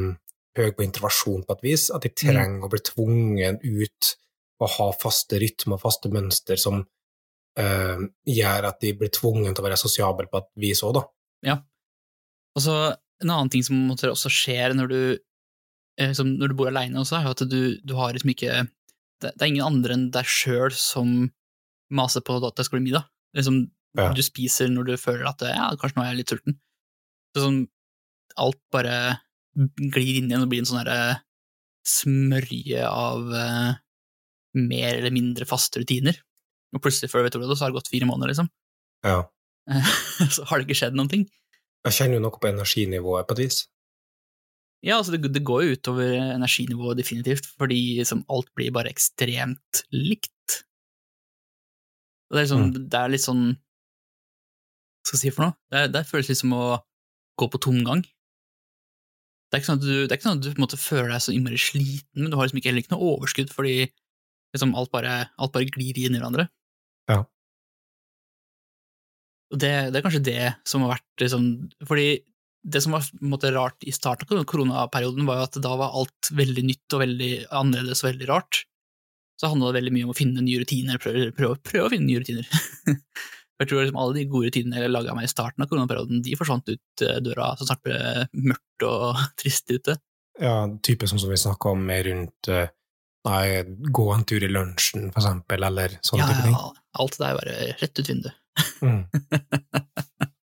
høy 0.56 0.70
på 0.72 0.86
intervasjon 0.86 1.44
på 1.44 1.56
et 1.58 1.66
vis, 1.66 1.90
at 1.92 2.06
jeg 2.08 2.16
trenger 2.16 2.64
å 2.64 2.72
bli 2.72 2.80
tvungen 2.88 3.60
ut 3.60 4.12
og 4.64 4.72
ha 4.78 4.88
faste 4.96 5.40
rytmer 5.42 5.82
faste 5.82 6.12
mønster 6.14 6.60
som 6.60 6.80
uh, 6.80 8.04
gjør 8.24 8.70
at 8.70 8.80
de 8.84 8.94
blir 8.96 9.12
tvungen 9.12 9.52
til 9.52 9.64
å 9.64 9.68
være 9.68 9.80
sosiable 9.80 10.30
på 10.32 10.40
et 10.40 10.50
vis 10.64 10.84
òg, 10.88 10.96
da. 11.00 11.04
Og 12.56 12.64
så 12.64 12.76
en 13.24 13.32
annen 13.32 13.52
ting 13.52 13.64
som 13.68 13.92
også 13.92 14.32
skjer 14.32 14.76
når 14.78 14.92
du, 14.92 15.00
eh, 16.02 16.14
som 16.18 16.36
når 16.36 16.52
du 16.52 16.58
bor 16.60 16.72
aleine 16.72 17.02
også, 17.02 17.20
er 17.20 17.28
jo 17.28 17.36
at 17.36 17.46
du, 17.52 17.62
du 17.84 17.96
har 18.00 18.16
liksom 18.16 18.34
ikke 18.34 18.66
det, 19.24 19.32
det 19.32 19.42
er 19.42 19.52
ingen 19.52 19.66
andre 19.68 19.96
enn 19.96 20.10
deg 20.14 20.28
sjøl 20.28 20.74
som 20.76 21.30
maser 21.96 22.24
på 22.26 22.38
at 22.42 22.58
det 22.58 22.66
skal 22.68 22.80
bli 22.80 22.90
middag. 22.90 23.10
Liksom, 23.38 23.66
Ja. 23.96 24.10
Du 24.12 24.20
spiser 24.20 24.68
når 24.68 24.90
du 24.90 24.98
føler 25.00 25.24
at 25.30 25.40
ja, 25.48 25.70
kanskje 25.80 25.96
nå 25.96 26.04
er 26.04 26.10
jeg 26.10 26.18
litt 26.18 26.32
sulten. 26.34 26.58
Så 27.32 27.46
sånn, 27.46 27.62
alt 28.36 28.60
bare 28.76 29.22
glir 29.56 30.18
inn 30.20 30.28
igjen 30.28 30.44
og 30.44 30.50
blir 30.52 30.60
en 30.60 30.68
sånn 30.68 30.82
derre 30.82 31.22
smørje 31.88 32.82
av 32.90 33.30
uh, 33.32 33.78
mer 34.60 34.98
eller 34.98 35.16
mindre 35.16 35.48
faste 35.48 35.80
rutiner. 35.80 36.18
Og 36.76 36.84
plutselig, 36.84 37.08
før 37.12 37.24
du 37.24 37.30
vet 37.30 37.38
ordet, 37.40 37.48
av 37.48 37.54
det, 37.54 37.58
så 37.62 37.66
har 37.66 37.72
det 37.72 37.80
gått 37.80 37.94
fire 37.94 38.10
måneder, 38.10 38.34
liksom. 38.34 38.52
Ja. 39.08 39.22
så 40.36 40.44
har 40.50 40.60
det 40.60 40.68
ikke 40.68 40.80
skjedd 40.82 41.00
noen 41.00 41.14
ting. 41.14 41.26
Jeg 41.86 41.96
kjenner 41.96 42.20
jo 42.20 42.26
noe 42.26 42.42
på 42.42 42.50
energinivået, 42.50 43.28
på 43.30 43.38
et 43.38 43.44
vis. 43.46 43.62
Ja, 44.84 44.98
altså 45.00 45.16
det, 45.16 45.32
det 45.34 45.44
går 45.46 45.64
jo 45.64 45.76
utover 45.78 46.16
energinivået 46.36 47.00
definitivt, 47.00 47.48
fordi 47.58 47.98
liksom 48.02 48.26
alt 48.30 48.52
blir 48.58 48.74
bare 48.76 48.92
ekstremt 48.92 49.86
likt. 49.96 50.32
Det 52.30 52.42
er, 52.42 52.44
liksom, 52.44 52.74
det 52.76 53.00
er 53.00 53.12
litt 53.14 53.22
sånn 53.22 53.44
Hva 55.06 55.08
skal 55.08 55.16
jeg 55.16 55.22
si 55.22 55.34
for 55.36 55.46
noe? 55.46 55.56
Det, 55.72 55.84
det 55.94 56.08
føles 56.10 56.30
litt 56.32 56.42
som 56.42 56.54
å 56.58 56.66
gå 57.40 57.48
på 57.54 57.62
tomgang. 57.62 58.02
Det 59.56 59.58
er 59.58 59.62
ikke 59.62 59.70
sånn 59.70 59.80
at 59.80 59.86
du, 59.86 59.94
det 59.94 60.10
er 60.10 60.18
ikke 60.18 60.28
sånn 60.28 60.40
at 60.40 60.44
du 60.44 60.50
på 60.50 60.58
en 60.58 60.66
måte 60.66 60.82
føler 60.82 61.12
deg 61.14 61.22
så 61.24 61.34
innmari 61.36 61.60
sliten, 61.62 62.24
men 62.24 62.32
du 62.34 62.38
har 62.38 62.48
liksom 62.48 62.60
ikke, 62.60 62.72
heller 62.72 62.84
ikke 62.84 62.96
noe 62.96 63.12
overskudd, 63.14 63.54
fordi 63.54 63.76
liksom 64.56 64.74
alt, 64.76 64.92
bare, 64.92 65.14
alt 65.38 65.54
bare 65.54 65.70
glir 65.70 66.00
inn 66.02 66.18
i 66.18 66.20
hverandre. 66.20 66.48
Ja. 67.12 67.22
Og 69.54 69.62
det, 69.62 69.74
det 69.94 70.00
er 70.00 70.06
kanskje 70.06 70.26
det 70.26 70.46
som 70.68 70.84
har 70.84 70.96
vært 70.96 71.22
liksom 71.22 71.44
Fordi 71.86 72.08
det 72.66 72.82
som 72.82 72.96
var 72.96 73.06
måte 73.22 73.52
rart 73.54 73.84
i 73.86 73.94
starten 73.94 74.40
av 74.40 74.46
koronaperioden, 74.50 75.26
var 75.28 75.40
jo 75.40 75.46
at 75.46 75.58
da 75.62 75.76
var 75.78 75.94
alt 76.00 76.32
veldig 76.34 76.64
nytt 76.66 76.96
og 76.98 77.04
veldig 77.04 77.32
annerledes 77.54 78.02
og 78.04 78.10
veldig 78.10 78.30
rart. 78.32 78.64
Så 79.38 79.52
handla 79.52 79.70
det 79.70 79.82
veldig 79.82 79.94
mye 79.94 80.08
om 80.08 80.14
å 80.14 80.18
finne 80.18 80.42
nye 80.42 80.62
rutiner, 80.62 81.00
prøve, 81.02 81.28
prøve, 81.36 81.60
prøve 81.62 81.90
å 81.90 81.92
finne 81.94 82.10
nye 82.10 82.24
rutiner. 82.24 82.48
jeg 83.60 83.70
tror 83.70 83.84
liksom 83.84 84.00
alle 84.02 84.18
de 84.18 84.26
gode 84.32 84.50
rutinene 84.50 84.82
jeg 84.82 84.94
laga 84.94 85.16
meg 85.18 85.28
i 85.28 85.32
starten 85.32 85.66
av 85.66 85.70
koronaperioden, 85.70 86.24
de 86.26 86.38
forsvant 86.40 86.72
ut 86.72 87.06
eh, 87.06 87.20
døra 87.24 87.52
så 87.60 87.68
snart 87.68 87.84
det 87.86 87.94
ble 87.94 88.50
mørkt 88.54 88.88
og 88.88 89.22
trist 89.42 89.70
ute. 89.70 90.00
Ja, 90.42 90.58
type 90.84 91.08
som 91.08 91.22
vi 91.22 91.38
snakka 91.40 91.76
om 91.76 91.86
rundt 92.10 92.52
eh, 92.52 92.72
Nei, 93.26 93.64
gå 93.66 94.04
en 94.14 94.22
tur 94.30 94.44
i 94.46 94.48
lunsjen, 94.52 95.08
for 95.10 95.18
eksempel, 95.18 95.64
eller 95.66 95.96
sånne 96.06 96.22
Ja, 96.22 96.28
type 96.30 96.44
ting. 96.46 96.54
ja, 96.54 96.84
alt 97.02 97.16
det 97.16 97.22
der 97.24 97.32
er 97.32 97.40
bare 97.40 97.56
rett 97.80 98.02
ut 98.02 98.10
vinduet. 98.12 98.36
Mm. 98.86 99.00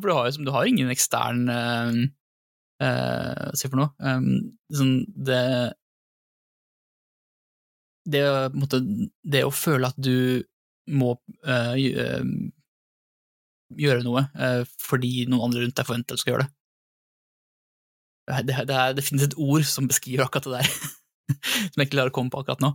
For 0.00 0.10
du 0.10 0.16
har 0.16 0.30
du 0.30 0.52
har 0.54 0.68
ingen 0.68 0.90
ekstern 0.92 1.44
uh, 1.52 1.92
uh, 2.82 3.50
skal 3.54 3.72
for 3.72 3.80
noe? 3.82 3.90
Um, 4.00 4.56
sånn 4.72 4.96
det 5.14 5.42
det, 8.10 8.22
måte, 8.56 8.80
det 9.22 9.44
å 9.44 9.52
føle 9.54 9.90
at 9.90 9.98
du 10.00 10.42
må 10.90 11.12
uh, 11.46 11.74
gjøre 13.78 14.02
noe 14.02 14.24
fordi 14.82 15.28
noen 15.30 15.44
andre 15.46 15.62
rundt 15.62 15.76
deg 15.78 15.86
forventer 15.86 16.16
at 16.16 16.18
du 16.18 16.22
skal 16.24 16.32
gjøre 16.32 16.46
det. 16.46 16.54
Det, 18.30 18.56
det, 18.66 18.74
er, 18.74 18.94
det 18.96 19.04
finnes 19.04 19.26
et 19.26 19.36
ord 19.38 19.66
som 19.68 19.86
beskriver 19.90 20.24
akkurat 20.24 20.48
det 20.48 20.62
der, 20.62 20.72
som 21.70 21.82
jeg 21.82 21.86
ikke 21.86 21.96
klarer 21.96 22.12
å 22.12 22.16
komme 22.16 22.32
på 22.32 22.42
akkurat 22.42 22.64
nå. 22.64 22.72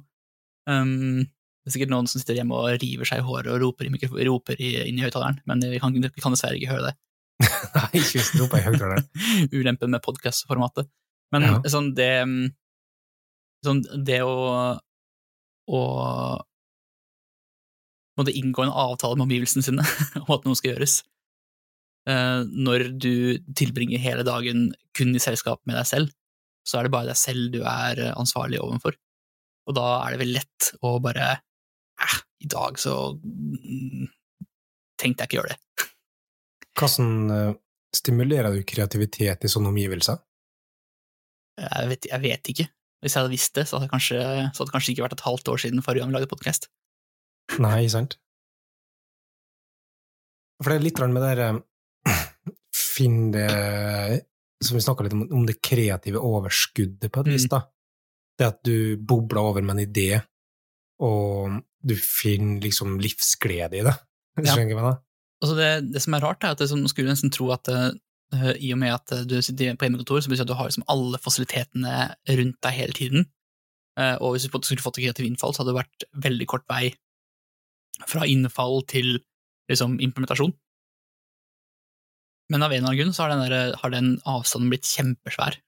Um, 0.70 1.26
det 1.66 1.72
er 1.72 1.76
sikkert 1.80 1.94
noen 1.96 2.06
som 2.10 2.22
sitter 2.22 2.38
hjemme 2.38 2.58
og 2.62 2.76
river 2.78 3.08
seg 3.10 3.24
i 3.24 3.26
håret 3.26 3.50
og 3.50 3.58
roper, 3.64 3.88
i, 3.90 4.26
roper 4.28 4.60
i, 4.62 4.68
inn 4.86 5.00
i 5.00 5.02
høyttaleren, 5.02 5.40
men 5.50 5.64
vi 5.66 5.80
kan, 5.82 5.96
vi 5.98 6.22
kan 6.22 6.36
dessverre 6.36 6.60
ikke 6.60 6.76
høre 6.76 6.92
det. 6.92 6.96
Nei, 7.76 7.90
ikke 8.00 8.20
hvis 8.20 8.32
du 8.34 8.42
roper 8.44 8.62
i 8.62 8.66
høyttaleren. 8.70 9.08
Ulempen 9.58 9.92
med 9.94 10.04
podkastformatet. 10.06 10.88
Men 11.36 11.48
Ja. 11.50 11.56
sånn, 11.72 11.92
det 11.98 12.12
sånn, 13.66 13.82
Det 14.06 14.22
å 14.24 14.36
å 15.66 15.80
måtte 18.20 18.34
inngå 18.38 18.64
en 18.64 18.70
avtale 18.72 19.18
med 19.18 19.26
omgivelsene 19.26 19.66
sine 19.66 19.86
om 20.24 20.30
at 20.36 20.46
noe 20.46 20.56
skal 20.60 20.76
gjøres, 20.76 21.00
eh, 22.08 22.44
når 22.46 22.86
du 23.02 23.40
tilbringer 23.58 24.00
hele 24.04 24.24
dagen 24.28 24.68
kun 24.96 25.16
i 25.18 25.24
selskap 25.24 25.64
med 25.66 25.80
deg 25.80 25.90
selv, 25.90 26.14
så 26.66 26.80
er 26.80 26.86
det 26.88 26.94
bare 26.94 27.10
deg 27.12 27.20
selv 27.20 27.50
du 27.58 27.60
er 27.66 28.00
eh, 28.12 28.14
ansvarlig 28.14 28.62
overfor. 28.62 28.94
Og 29.66 29.74
da 29.80 29.88
er 30.06 30.14
det 30.14 30.22
vel 30.22 30.36
lett 30.38 30.70
å 30.86 30.94
bare 31.02 31.32
eh, 31.34 32.16
i 32.46 32.50
dag 32.54 32.78
så 32.80 32.96
mm, 33.18 34.06
tenkte 35.02 35.26
jeg 35.26 35.32
ikke 35.32 35.40
gjøre 35.42 35.56
det. 35.56 35.90
Hvordan 36.76 37.12
eh, 37.32 37.52
stimulerer 37.96 38.52
du 38.56 38.64
kreativitet 38.68 39.46
i 39.48 39.52
sånne 39.52 39.72
omgivelser? 39.72 40.20
Jeg 41.62 41.88
vet, 41.92 42.08
jeg 42.12 42.22
vet 42.26 42.52
ikke. 42.52 42.66
Hvis 43.04 43.14
jeg 43.16 43.22
hadde 43.22 43.32
visst 43.32 43.54
det, 43.56 43.64
så 43.70 43.78
hadde, 43.78 43.88
det 43.88 43.94
kanskje, 43.94 44.20
så 44.20 44.60
hadde 44.60 44.70
det 44.70 44.76
kanskje 44.76 44.92
ikke 44.96 45.06
vært 45.06 45.16
et 45.18 45.26
halvt 45.28 45.52
år 45.54 45.62
siden 45.62 45.84
forrige 45.86 46.04
gang 46.04 46.12
vi 46.12 46.18
lagde 46.18 46.32
podkast. 46.32 46.68
Nei, 47.62 47.86
sant? 47.94 48.18
For 50.64 50.72
det 50.72 50.80
er 50.80 50.86
litt 50.88 51.00
med 51.04 51.20
det 51.22 51.32
der 51.36 51.42
eh, 51.46 52.22
Finn 52.76 53.28
det 53.34 53.46
Som 54.64 54.78
vi 54.78 54.84
snakka 54.84 55.04
litt 55.06 55.14
om, 55.16 55.26
om 55.36 55.44
det 55.48 55.58
kreative 55.64 56.22
overskuddet, 56.24 57.12
på 57.12 57.24
et 57.26 57.32
vis, 57.34 57.46
Mm. 57.46 57.52
da. 57.56 57.62
Det 58.40 58.48
at 58.48 58.60
du 58.68 58.98
bobler 58.98 59.40
over 59.40 59.64
med 59.64 59.78
en 59.78 59.86
idé, 59.86 60.22
og 61.00 61.62
du 61.80 61.94
finner 61.96 62.60
liksom 62.64 62.98
livsglede 63.00 63.80
i 63.80 63.84
det. 63.86 63.94
Ja. 64.42 64.56
Skjønner 64.56 64.72
du 64.72 64.76
hva 64.76 64.82
jeg 64.82 64.88
mener? 64.90 65.02
Altså 65.46 65.56
det, 65.60 65.94
det 65.94 66.02
som 66.02 66.18
er 66.18 66.26
rart, 66.26 66.42
er 66.42 66.56
at 66.56 66.60
det, 66.60 66.66
er 66.66 66.74
sånn, 66.74 66.82
man 66.82 66.90
skulle 66.90 67.14
nesten 67.14 67.34
tro 67.34 67.52
at 67.54 67.70
uh, 67.70 67.94
i 68.58 68.72
og 68.74 68.80
med 68.82 68.96
at 68.96 69.14
eh, 69.14 69.26
du 69.30 69.38
sitter 69.38 69.78
på 69.78 69.86
hjemmekontor, 69.86 70.24
så 70.24 70.32
betyr 70.32 70.42
det 70.42 70.48
at 70.48 70.52
du 70.52 70.58
har 70.58 70.70
liksom 70.72 70.88
alle 70.90 71.20
fasilitetene 71.22 71.98
rundt 72.40 72.58
deg 72.66 72.78
hele 72.80 72.96
tiden. 72.98 73.28
Uh, 74.00 74.18
og 74.18 74.34
hvis 74.34 74.48
du 74.48 74.50
skulle 74.58 74.82
fått 74.82 74.98
et 74.98 75.06
kreativt 75.06 75.30
innfall, 75.30 75.54
så 75.54 75.62
hadde 75.62 75.76
det 75.76 75.82
vært 75.84 76.08
veldig 76.26 76.48
kort 76.50 76.66
vei 76.72 76.90
fra 78.10 78.26
innfall 78.28 78.82
til 78.90 79.20
liksom, 79.70 80.00
implementasjon. 80.04 80.56
Men 82.52 82.66
av 82.66 82.74
en 82.74 82.82
eller 82.82 82.90
annen 82.90 83.00
grunn 83.00 83.16
så 83.16 83.26
har 83.26 83.34
den, 83.34 83.46
der, 83.46 83.78
har 83.80 83.94
den 83.94 84.10
avstanden 84.30 84.74
blitt 84.74 84.90
kjempesvær. 84.90 85.62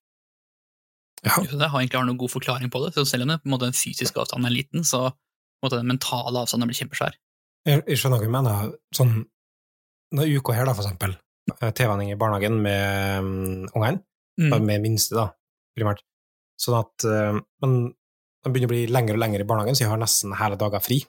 Ja. 1.25 1.37
Så 1.37 1.57
det 1.57 1.69
har 1.71 1.79
egentlig 1.79 1.97
har 1.97 2.09
noen 2.09 2.19
god 2.19 2.33
forklaring 2.33 2.73
på 2.73 2.81
det. 2.83 2.91
Så 2.97 3.05
selv 3.09 3.25
om 3.25 3.31
det, 3.31 3.39
på 3.41 3.49
en 3.49 3.55
måte, 3.55 3.69
den 3.69 3.77
fysiske 3.77 4.21
avstanden 4.21 4.49
er 4.49 4.57
liten, 4.57 4.85
så 4.85 5.07
måte, 5.63 5.79
den 5.79 5.89
mentale 5.89 6.43
avstanden 6.43 6.69
blir 6.69 6.77
kjempesvær. 6.77 7.17
Jeg, 7.67 7.81
jeg 7.87 7.99
skjønner 7.99 8.21
hva 8.21 8.27
du 8.27 8.35
mener. 8.35 8.75
Sånn, 8.95 9.15
når 10.15 10.37
uka 10.39 10.55
her, 10.55 10.67
da, 10.67 10.75
for 10.77 10.85
eksempel, 10.85 11.15
eh, 11.57 11.71
TV-vending 11.71 12.13
i 12.13 12.19
barnehagen 12.19 12.61
med 12.63 13.23
um, 13.23 13.69
ungene, 13.73 14.03
Mm. 14.37 14.51
med 14.67 14.83
minste, 14.83 15.15
da, 15.17 15.31
primært. 15.73 16.03
Sånn 16.61 16.75
at 16.77 17.05
eh, 17.09 17.39
Men 17.63 17.71
de 18.45 18.51
begynner 18.51 18.69
å 18.69 18.73
bli 18.75 18.83
lenger 18.85 19.17
og 19.17 19.21
lenger 19.23 19.41
i 19.41 19.47
barnehagen, 19.49 19.73
så 19.73 19.81
jeg 19.81 19.89
har 19.89 19.97
nesten 19.97 20.35
hele 20.37 20.59
dager 20.61 20.83
fri. 20.83 20.99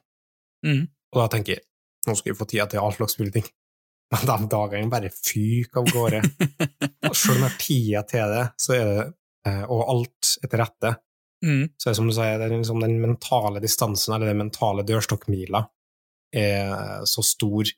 Mm. 0.65 0.87
Og 1.13 1.21
da 1.21 1.27
tenker 1.35 1.59
jeg 1.59 1.65
nå 2.09 2.15
skal 2.17 2.33
jeg 2.33 2.39
få 2.39 2.47
tida 2.49 2.65
til 2.73 2.81
all 2.81 2.95
slags 2.97 3.19
mulige 3.21 3.39
ting. 3.39 3.49
Men 4.15 4.25
de 4.31 4.49
dagene 4.55 4.93
bare 4.93 5.11
fyker 5.13 5.83
av 5.83 5.91
gårde. 5.93 6.23
Selv 7.13 7.35
om 7.35 7.43
jeg 7.43 7.45
har 7.45 7.59
tida 7.61 8.03
til 8.09 8.33
det, 8.33 8.45
så 8.65 8.75
er 8.79 8.89
det, 8.89 9.05
eh, 9.51 9.65
og 9.69 9.83
alt 9.93 10.31
etter 10.47 10.63
rette, 10.63 10.95
mm. 11.45 11.65
så 11.77 11.89
er 11.89 11.93
det 11.93 11.99
som 12.01 12.09
du 12.09 12.15
sier, 12.17 12.41
det 12.41 12.49
liksom 12.55 12.81
den 12.81 12.97
mentale 13.03 13.61
distansen, 13.61 14.17
eller 14.17 14.33
den 14.33 14.41
mentale 14.41 14.87
dørstokkmila, 14.89 15.67
er 16.33 17.05
så 17.09 17.25
stor 17.25 17.69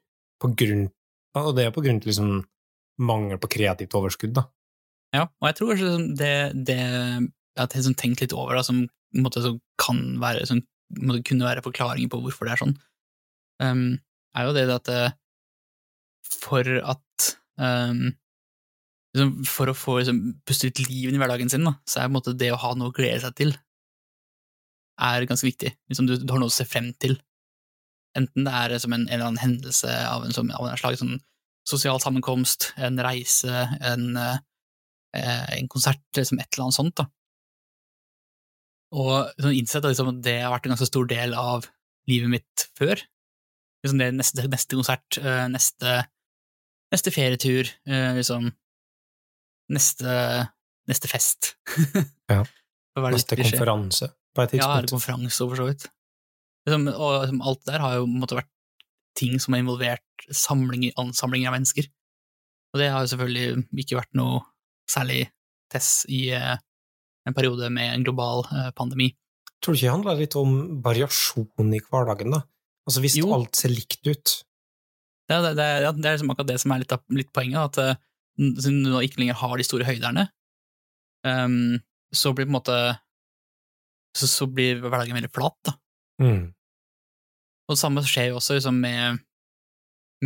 på 0.40 0.54
grunn 0.59 0.87
Og 1.38 1.53
det 1.57 1.69
er 1.69 1.75
på 1.75 1.83
grunn 1.85 2.01
til 2.03 2.11
liksom 2.11 2.33
mangel 3.01 3.38
på 3.40 3.51
kreativt 3.55 3.95
overskudd, 3.97 4.35
da. 4.37 4.47
Ja, 5.14 5.27
og 5.27 5.47
jeg 5.49 5.57
tror 5.59 5.71
kanskje 5.73 5.87
liksom 5.88 6.11
det, 6.19 6.35
det 6.69 6.79
jeg 6.81 7.59
har 7.59 7.71
liksom 7.75 7.97
tenkt 7.99 8.23
litt 8.23 8.35
over, 8.37 8.55
da, 8.59 8.62
som 8.66 8.85
måte, 9.19 9.43
kan 9.81 10.03
være, 10.23 10.45
som 10.47 10.61
måte 11.01 11.25
kunne 11.27 11.47
være 11.47 11.64
forklaringer 11.64 12.11
på 12.12 12.21
hvorfor 12.23 12.47
det 12.47 12.55
er 12.55 12.62
sånn, 12.62 12.77
um, 13.62 13.88
er 14.38 14.47
jo 14.47 14.55
det 14.55 14.66
at 14.71 14.90
eh, 14.95 15.16
for 16.31 16.69
at 16.79 17.31
um, 17.59 18.05
liksom, 19.16 19.33
For 19.49 19.73
å 19.73 19.75
få 19.75 19.97
liksom, 19.99 20.21
puste 20.47 20.71
ut 20.71 20.83
liv 20.87 21.11
i 21.11 21.19
hverdagen 21.19 21.51
sin, 21.51 21.66
da, 21.66 21.75
så 21.88 22.05
er 22.05 22.14
måte 22.14 22.37
det 22.38 22.53
å 22.55 22.61
ha 22.62 22.71
noe 22.79 22.93
å 22.93 22.95
glede 22.95 23.19
seg 23.25 23.35
til 23.40 23.57
er 25.01 25.27
ganske 25.27 25.49
viktig. 25.49 25.73
Liksom, 25.90 26.07
du, 26.07 26.14
du 26.21 26.33
har 26.33 26.43
noe 26.43 26.53
å 26.53 26.55
se 26.55 26.66
frem 26.69 26.90
til. 27.01 27.16
Enten 28.18 28.46
det 28.46 28.53
er 28.53 28.79
som 28.83 28.92
en, 28.96 29.05
en 29.07 29.12
eller 29.14 29.29
annen 29.29 29.42
hendelse 29.42 29.90
av 30.09 30.25
en, 30.27 30.33
som, 30.35 30.51
av 30.51 30.66
en 30.66 30.81
slags 30.81 30.99
sånn 31.03 31.20
sosial 31.70 32.01
sammenkomst, 32.03 32.73
en 32.81 32.99
reise, 33.05 33.53
en, 33.87 34.16
eh, 34.18 34.38
en 35.59 35.68
konsert, 35.70 36.03
liksom 36.16 36.40
et 36.40 36.49
eller 36.51 36.66
annet 36.66 36.79
sånt. 36.79 36.96
Da. 36.99 37.07
Og 38.99 39.29
sånn 39.38 39.55
innsett 39.55 39.85
at 39.85 39.92
liksom, 39.92 40.16
det 40.25 40.40
har 40.42 40.51
vært 40.51 40.66
en 40.66 40.75
ganske 40.75 40.88
stor 40.90 41.07
del 41.11 41.37
av 41.38 41.68
livet 42.11 42.33
mitt 42.33 42.66
før. 42.79 42.99
Liksom 43.85 44.01
det 44.03 44.09
neste, 44.16 44.49
neste 44.51 44.79
konsert, 44.81 45.20
eh, 45.23 45.44
neste, 45.53 46.01
neste 46.90 47.12
ferietur, 47.14 47.70
eh, 47.87 48.11
liksom 48.18 48.51
neste, 49.70 50.16
neste 50.90 51.12
fest. 51.12 51.55
Ja. 52.31 52.42
Neste 53.01 53.37
konferanse 53.38 54.07
på 54.35 54.42
et 54.42 54.53
Ja, 54.59 54.66
eller 54.66 54.85
tidspunkt. 54.85 54.90
konferanse, 54.99 55.46
for 55.46 55.59
så 55.59 55.66
vidt. 55.68 55.85
Liksom, 56.68 56.87
og 56.92 57.14
liksom, 57.25 57.42
alt 57.46 57.62
der 57.68 57.83
har 57.83 57.96
jo 57.99 58.09
måtte, 58.11 58.38
vært 58.38 58.51
ting 59.18 59.40
som 59.42 59.55
har 59.55 59.62
involvert 59.64 60.27
samlinger, 60.31 60.94
ansamlinger 61.01 61.51
av 61.51 61.57
mennesker. 61.59 61.88
Og 62.70 62.83
det 62.83 62.90
har 62.92 63.05
jo 63.05 63.12
selvfølgelig 63.12 63.64
ikke 63.83 63.99
vært 63.99 64.18
noe 64.18 64.42
særlig 64.90 65.25
tess 65.73 66.05
i 66.11 66.29
eh, 66.35 66.59
en 67.27 67.37
periode 67.37 67.70
med 67.75 67.94
en 67.94 68.05
global 68.07 68.44
eh, 68.51 68.70
pandemi. 68.77 69.11
Tror 69.61 69.75
du 69.75 69.81
ikke 69.81 69.88
det 69.88 69.94
handler 69.96 70.20
litt 70.20 70.37
om 70.40 70.55
variasjon 70.85 71.75
i 71.77 71.83
hverdagen, 71.85 72.37
da? 72.37 72.44
Altså 72.88 73.03
hvis 73.05 73.18
Jo. 73.20 73.33
alt 73.37 73.59
ser 73.59 73.75
likt 73.75 74.07
ut, 74.07 74.38
Det, 75.31 75.37
det, 75.55 75.66
ja, 75.85 75.92
det 75.94 76.07
er 76.09 76.16
liksom 76.16 76.33
akkurat 76.33 76.49
det 76.49 76.57
som 76.59 76.73
er 76.75 76.81
litt, 76.83 76.94
litt 77.14 77.29
poenget, 77.31 77.61
at 77.70 77.79
eh, 77.79 77.99
siden 78.40 78.81
du 78.83 78.90
nå 78.90 79.03
ikke 79.07 79.20
lenger 79.23 79.38
har 79.38 79.53
de 79.61 79.66
store 79.66 79.87
høyderne, 79.87 80.25
um, 81.23 81.77
så 82.11 82.33
blir 82.35 82.49
på 82.49 82.51
en 82.51 82.57
måte 82.57 82.79
så, 84.16 84.27
så 84.27 84.49
blir 84.51 84.81
hverdagen 84.83 85.14
veldig 85.14 85.31
flat, 85.31 85.55
da. 85.68 85.77
Mm. 86.20 86.50
Og 87.70 87.76
det 87.76 87.80
samme 87.80 88.02
skjer 88.04 88.30
jo 88.30 88.38
også 88.40 88.59
liksom, 88.59 88.80
med, 88.83 89.20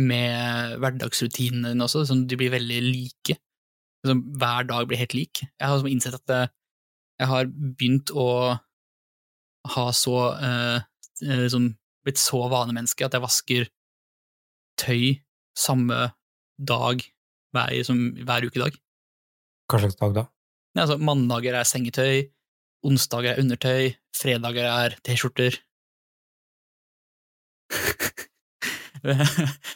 med 0.01 0.77
hverdagsrutinene 0.81 1.73
dine 1.73 1.85
også, 1.85 2.03
liksom, 2.03 2.25
de 2.29 2.39
blir 2.39 2.53
veldig 2.55 2.81
like. 2.87 3.37
Liksom, 4.03 4.21
hver 4.41 4.67
dag 4.69 4.87
blir 4.89 5.01
helt 5.01 5.17
lik. 5.17 5.43
Jeg 5.45 5.67
har 5.67 5.77
liksom 5.77 5.91
innsett 5.91 6.17
at 6.19 6.35
eh, 6.35 6.53
jeg 7.21 7.31
har 7.31 7.49
begynt 7.49 8.11
å 8.11 8.29
ha 9.75 9.85
så 9.95 10.17
eh, 10.35 10.77
eh, 11.23 11.43
liksom, 11.45 11.71
blitt 12.05 12.21
så 12.21 12.43
vanemenneske 12.51 13.05
at 13.05 13.15
jeg 13.15 13.23
vasker 13.23 13.69
tøy 14.81 15.21
samme 15.57 16.09
dag 16.59 17.05
hver, 17.55 17.71
liksom, 17.71 18.01
hver 18.27 18.49
ukedag. 18.49 18.79
Hva 19.71 19.81
slags 19.81 19.99
dag 20.01 20.17
da? 20.17 20.25
Ja, 20.75 20.83
altså, 20.83 20.97
mandager 20.99 21.55
er 21.55 21.67
sengetøy, 21.67 22.25
onsdager 22.85 23.33
er 23.33 23.41
undertøy, 23.41 23.95
fredager 24.17 24.67
er 24.67 24.97
T-skjorter. 25.07 25.61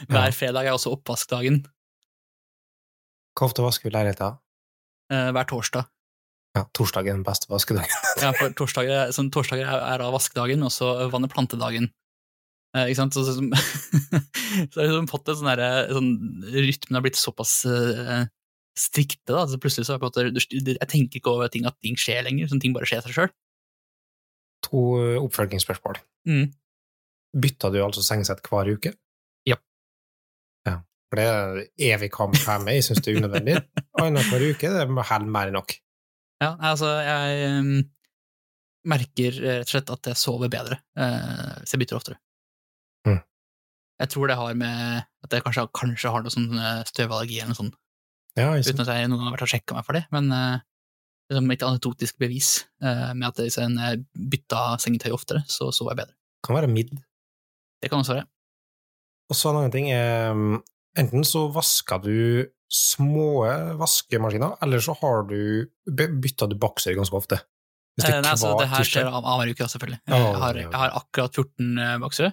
Hver 0.09 0.33
fredag 0.35 0.65
er 0.67 0.73
også 0.75 0.91
oppvaskdagen. 0.95 1.61
Hvor 3.37 3.47
ofte 3.49 3.63
vasker 3.63 3.87
vi 3.89 3.93
leiligheten? 3.95 4.37
Eh, 5.13 5.29
Hver 5.35 5.47
torsdag. 5.49 5.87
Ja, 6.57 6.63
torsdag 6.75 7.05
er 7.07 7.15
den 7.19 7.25
beste 7.27 7.49
vaskedagen. 7.51 7.93
Ja, 8.23 8.29
for 8.35 8.51
torsdager, 8.57 8.95
er- 9.05 9.13
sånn, 9.15 9.29
torsdager 9.33 9.67
er, 9.69 9.83
er 9.93 10.01
da 10.01 10.09
vaskedagen, 10.11 10.63
og 10.65 10.71
så 10.73 10.85
vann- 11.13 11.27
og 11.27 11.31
plantedagen. 11.33 11.91
Eh, 12.75 12.89
ikke 12.89 12.99
sant? 12.99 13.15
Så, 13.15 13.23
så, 13.29 13.37
så, 13.37 13.41
så 14.73 14.81
har 14.81 14.83
vi 14.83 14.89
liksom 14.89 15.09
fått 15.11 15.29
en 15.31 15.39
sånn 15.39 15.51
derre 15.53 15.69
sånn, 15.93 16.09
Rytmen 16.53 16.97
har 16.97 17.05
blitt 17.05 17.19
såpass 17.21 17.53
eh, 17.69 18.25
strikte, 18.79 19.31
da. 19.35 19.45
Så 19.49 19.61
plutselig 19.61 19.85
så 19.87 19.95
har 19.95 20.01
jeg 20.01 20.09
på 20.09 20.25
en 20.25 20.73
Jeg 20.73 20.89
tenker 20.91 21.21
ikke 21.21 21.33
over 21.35 21.51
ting, 21.53 21.65
at 21.69 21.77
ting 21.85 21.95
skjer 21.99 22.25
lenger, 22.27 22.49
sånn 22.51 22.61
ting 22.63 22.73
bare 22.75 22.89
skjer 22.89 23.05
seg 23.05 23.15
sjøl. 23.15 23.31
To 24.67 24.79
eh, 24.99 25.15
oppfølgingsspørsmål. 25.21 26.01
Mm. 26.27 26.49
Bytta 27.37 27.69
du 27.73 27.79
altså 27.83 28.01
sengsett 28.05 28.41
hver 28.45 28.71
uke? 28.73 28.93
Ja. 29.47 29.59
Ja, 30.67 30.79
For 31.09 31.21
det 31.21 31.27
er 31.29 31.61
evig 31.93 32.09
kamp 32.15 32.37
med, 32.37 32.73
jeg 32.79 32.87
syns 32.87 33.03
det 33.05 33.13
er 33.13 33.21
unødvendig. 33.21 33.59
Annenhver 34.01 34.47
uke 34.49 34.73
det 34.73 34.81
er 34.85 35.11
helt 35.11 35.31
mer 35.31 35.51
enn 35.51 35.57
nok. 35.59 35.75
Ja, 36.39 36.53
altså, 36.71 36.87
jeg 37.03 37.49
um, 37.59 37.73
merker 38.87 39.35
rett 39.43 39.67
og 39.67 39.73
slett 39.73 39.91
at 39.91 40.09
jeg 40.11 40.19
sover 40.19 40.51
bedre 40.51 40.79
eh, 40.95 41.59
hvis 41.59 41.75
jeg 41.75 41.81
bytter 41.81 41.99
oftere. 41.99 42.19
Mm. 43.07 43.19
Jeg 43.99 44.11
tror 44.13 44.31
det 44.31 44.37
har 44.39 44.55
med 44.55 45.03
at 45.03 45.35
jeg 45.35 45.43
kanskje, 45.43 45.67
kanskje 45.75 46.13
har 46.13 46.23
noe 46.23 46.33
sånn 46.33 46.53
eh, 46.55 46.85
støvallergi 46.87 47.41
eller 47.41 47.51
noe 47.51 47.59
sånt, 47.59 47.77
Ja, 48.39 48.53
uten 48.55 48.85
at 48.85 48.91
jeg 48.93 49.11
noen 49.11 49.25
har 49.25 49.35
vært 49.35 49.43
og 49.49 49.51
sjekka 49.51 49.75
meg 49.75 49.87
for 49.87 49.97
det, 49.97 50.05
men 50.15 50.31
uh, 50.31 50.61
liksom 51.27 51.51
et 51.51 51.67
anekdotisk 51.67 52.19
bevis 52.21 52.53
uh, 52.85 53.11
med 53.11 53.27
at 53.27 53.43
hvis 53.43 53.59
jeg 53.59 54.03
bytta 54.15 54.63
sengetøy 54.79 55.11
oftere, 55.15 55.43
så 55.51 55.73
sover 55.75 55.93
jeg 55.93 56.05
bedre. 56.05 56.15
kan 56.47 56.55
være 56.55 56.71
midd. 56.71 56.95
Det 57.81 57.89
kan 57.91 57.99
også 58.03 58.15
være. 58.17 58.27
Og 59.29 59.35
så 59.37 59.49
en 59.51 59.59
annen 59.61 59.71
ting 59.75 59.89
er 59.93 60.31
um, 60.33 60.63
Enten 60.97 61.21
så 61.23 61.45
vasker 61.53 62.01
du 62.01 62.47
små 62.73 63.45
vaskemaskiner, 63.79 64.55
eller 64.65 64.81
så 64.83 64.95
har 64.99 65.23
du 65.29 65.67
by- 65.85 66.09
bytta 66.21 66.47
du 66.49 66.55
bokser 66.59 66.95
ganske 66.97 67.15
ofte. 67.15 67.37
Hvis 67.95 68.05
det 68.07 68.15
Eh, 68.15 68.21
nei, 68.21 68.31
altså, 68.33 68.51
det 68.59 68.67
her 68.71 68.83
skjer 68.87 69.05
av- 69.07 69.23
annenhver 69.23 69.51
uke, 69.53 69.67
selvfølgelig. 69.69 69.99
Jeg, 70.07 70.17
har, 70.41 70.55
ja, 70.55 70.61
ja. 70.65 70.69
jeg 70.71 70.79
har 70.81 70.95
akkurat 70.99 71.33
14 71.39 72.01
baksere, 72.01 72.31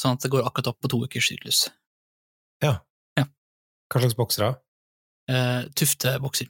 sånn 0.00 0.12
at 0.16 0.20
det 0.26 0.30
går 0.30 0.44
akkurat 0.46 0.70
opp 0.72 0.80
på 0.84 0.88
to 0.92 1.00
ukers 1.04 1.28
syklus. 1.32 1.64
Hva 3.92 4.00
slags 4.00 4.16
boksere? 4.18 4.48
Uh, 5.30 5.66
Tufte-bokser. 5.76 6.48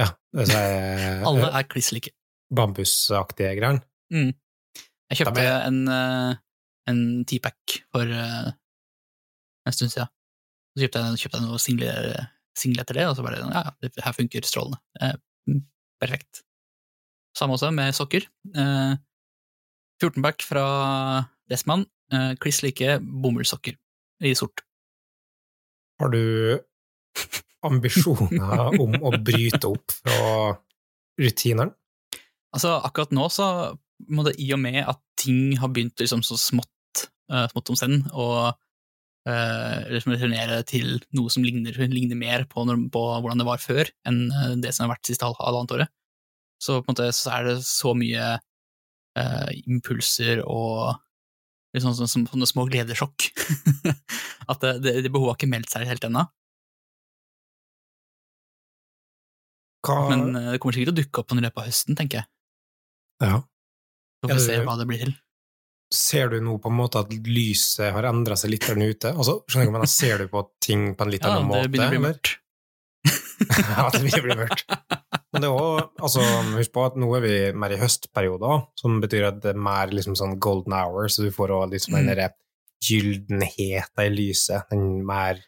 Ja, 0.00 0.06
det 0.32 0.46
er 0.56 1.22
Alle 1.28 1.50
er 1.52 1.66
kliss 1.68 1.90
like. 1.92 2.12
bambusaktige 2.54 3.54
greier. 3.58 3.80
Jeg 4.12 5.18
kjøpte 5.18 5.44
en, 5.66 5.82
eh, 5.88 6.34
en 6.90 7.22
T-pack 7.28 7.82
for 7.94 8.08
uh, 8.08 8.50
en 9.66 9.76
stund 9.76 9.92
siden. 9.92 10.10
Så 10.72 10.86
kjøpte 10.86 11.02
jeg, 11.02 11.20
kjøpte 11.22 11.38
jeg 11.38 11.46
noe 11.46 11.60
single, 11.60 11.92
single 12.58 12.84
etter 12.84 12.98
det, 12.98 13.06
og 13.10 13.16
så 13.18 13.24
bare 13.26 13.42
ja, 13.42 13.62
ja, 13.68 13.72
det 13.84 14.04
her 14.06 14.16
funker 14.16 14.48
strålende. 14.48 14.80
Eh, 15.00 15.14
mm, 15.50 15.62
perfekt. 16.00 16.42
Samme 17.36 17.56
også 17.56 17.72
med 17.74 17.92
sokker. 17.96 18.26
Eh, 18.56 18.94
14-pack 20.02 20.44
fra 20.46 20.64
Dressmann, 21.50 21.84
eh, 22.12 22.32
kliss 22.40 22.62
like 22.64 22.98
bomullssokker 23.04 23.76
i 24.24 24.34
sort. 24.38 24.64
Har 26.00 26.12
du 26.12 26.58
ambisjoner 27.68 28.80
om 28.80 28.96
å 28.96 29.12
bryte 29.20 29.68
opp 29.68 29.94
fra 30.00 30.56
rutinene? 31.20 31.70
Altså, 32.52 32.74
akkurat 32.84 33.12
nå 33.16 33.28
så 33.32 33.46
må 34.10 34.24
det 34.26 34.36
i 34.42 34.50
og 34.54 34.60
med 34.62 34.82
at 34.82 35.00
ting 35.20 35.56
har 35.60 35.70
begynt 35.72 36.00
liksom 36.00 36.24
så 36.26 36.38
smått, 36.40 37.06
uh, 37.32 37.46
smått 37.52 37.72
om 37.72 37.78
senn, 37.78 38.02
og 38.12 38.52
liksom 39.22 40.16
returnere 40.16 40.56
til 40.66 40.96
noe 41.14 41.30
som 41.30 41.44
ligner, 41.46 41.76
ligner 41.86 42.18
mer 42.18 42.42
på, 42.50 42.64
på 42.66 43.02
hvordan 43.22 43.38
det 43.38 43.46
var 43.46 43.60
før, 43.62 43.86
enn 44.02 44.24
eh, 44.34 44.56
det 44.58 44.72
som 44.74 44.88
har 44.88 44.96
vært 44.96 45.06
siste 45.06 45.22
halv- 45.22 45.38
halvannet 45.38 45.74
året. 45.76 45.92
Så 46.58 46.80
på 46.80 46.90
en 46.90 46.96
måte 46.96 47.06
så 47.14 47.30
er 47.36 47.46
det 47.46 47.54
så 47.62 47.92
mye 47.94 48.24
eh, 49.18 49.50
impulser 49.62 50.42
og 50.42 50.96
liksom 51.76 51.94
sånne, 51.96 52.10
sånne, 52.12 52.32
sånne 52.32 52.48
små 52.50 52.66
gledessjokk 52.68 53.28
at 54.50 54.62
det, 54.64 54.74
det, 54.84 54.96
det 55.06 55.12
behovet 55.12 55.32
har 55.32 55.38
ikke 55.40 55.52
meldt 55.54 55.72
seg 55.72 55.86
helt 55.88 56.06
ennå. 56.08 56.26
Hva 59.86 59.96
Men 60.12 60.28
eh, 60.34 60.50
det 60.54 60.60
kommer 60.62 60.76
sikkert 60.76 60.92
til 60.92 60.98
å 60.98 61.00
dukke 61.02 61.22
opp 61.22 61.34
i 61.34 61.40
løpet 61.40 61.62
av 61.62 61.70
høsten, 61.70 61.98
tenker 61.98 62.22
jeg. 62.22 62.30
ja. 63.24 63.40
Så 64.22 64.28
får 64.30 64.34
vi 64.38 64.44
se 64.46 64.58
hva 64.64 64.76
det 64.78 64.86
blir 64.86 65.00
til. 65.04 65.14
Ser 65.92 66.28
du 66.32 66.38
nå 66.40 66.54
på 66.62 66.70
en 66.70 66.76
måte 66.78 67.00
at 67.02 67.10
lyset 67.26 67.90
har 67.92 68.06
endra 68.08 68.36
seg 68.38 68.54
litt 68.54 68.64
der 68.64 68.78
ute? 68.80 69.10
Altså, 69.12 69.42
skjønner 69.50 69.66
du 69.68 69.72
hva 69.74 69.82
jeg? 69.84 69.90
Ser 69.92 70.22
du 70.22 70.28
på 70.32 70.44
ting 70.64 70.94
på 70.96 71.04
en 71.04 71.10
litt 71.12 71.26
annen 71.28 71.48
måte? 71.50 71.58
Ja, 71.58 71.66
det 71.66 71.72
begynner 71.74 71.90
å 71.90 71.96
bli 71.96 72.04
mørkt. 72.06 72.30
ja, 73.74 73.88
det 73.90 74.00
begynner 74.04 74.22
å 74.22 74.28
bli 74.28 74.36
mørkt. 74.44 74.64
Men 75.32 75.42
det 75.42 75.48
er 75.48 75.56
også, 75.58 75.82
altså, 76.06 76.22
husk 76.56 76.72
på 76.76 76.84
at 76.86 76.96
nå 77.00 77.08
er 77.18 77.22
vi 77.26 77.34
mer 77.56 77.74
i 77.74 77.80
høstperioder, 77.80 78.64
som 78.78 78.98
betyr 79.02 79.26
at 79.32 79.42
det 79.42 79.52
er 79.56 79.60
mer 79.68 79.92
liksom 79.92 80.16
sånn 80.16 80.38
golden 80.44 80.74
hour, 80.76 81.08
så 81.12 81.26
du 81.26 81.30
får 81.34 81.52
også 81.58 81.72
liksom 81.74 81.96
den 81.98 82.04
Mm. 82.06 82.10
derre 82.14 82.30
gyldenheta 82.82 84.04
i 84.06 84.10
lyset, 84.12 84.68
den 84.70 85.04
mer 85.06 85.40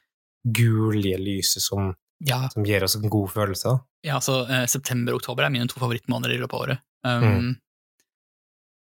gulige 0.44 1.18
lyset 1.18 1.62
som, 1.64 1.94
Ja, 2.24 2.48
som 2.52 2.64
gir 2.64 2.84
oss 2.86 2.94
en 2.96 3.08
god 3.10 3.30
følelse. 3.32 3.78
Ja, 4.04 4.16
altså 4.20 4.42
eh, 4.48 4.66
september 4.70 5.12
og 5.16 5.20
oktober 5.22 5.44
er 5.46 5.50
mine 5.52 5.66
to 5.68 5.80
favorittmåneder 5.80 6.34
i 6.36 6.40
løpet 6.40 6.54
av 6.54 6.60
året. 6.66 6.78
Um, 7.04 7.24
Mm. 7.24 7.54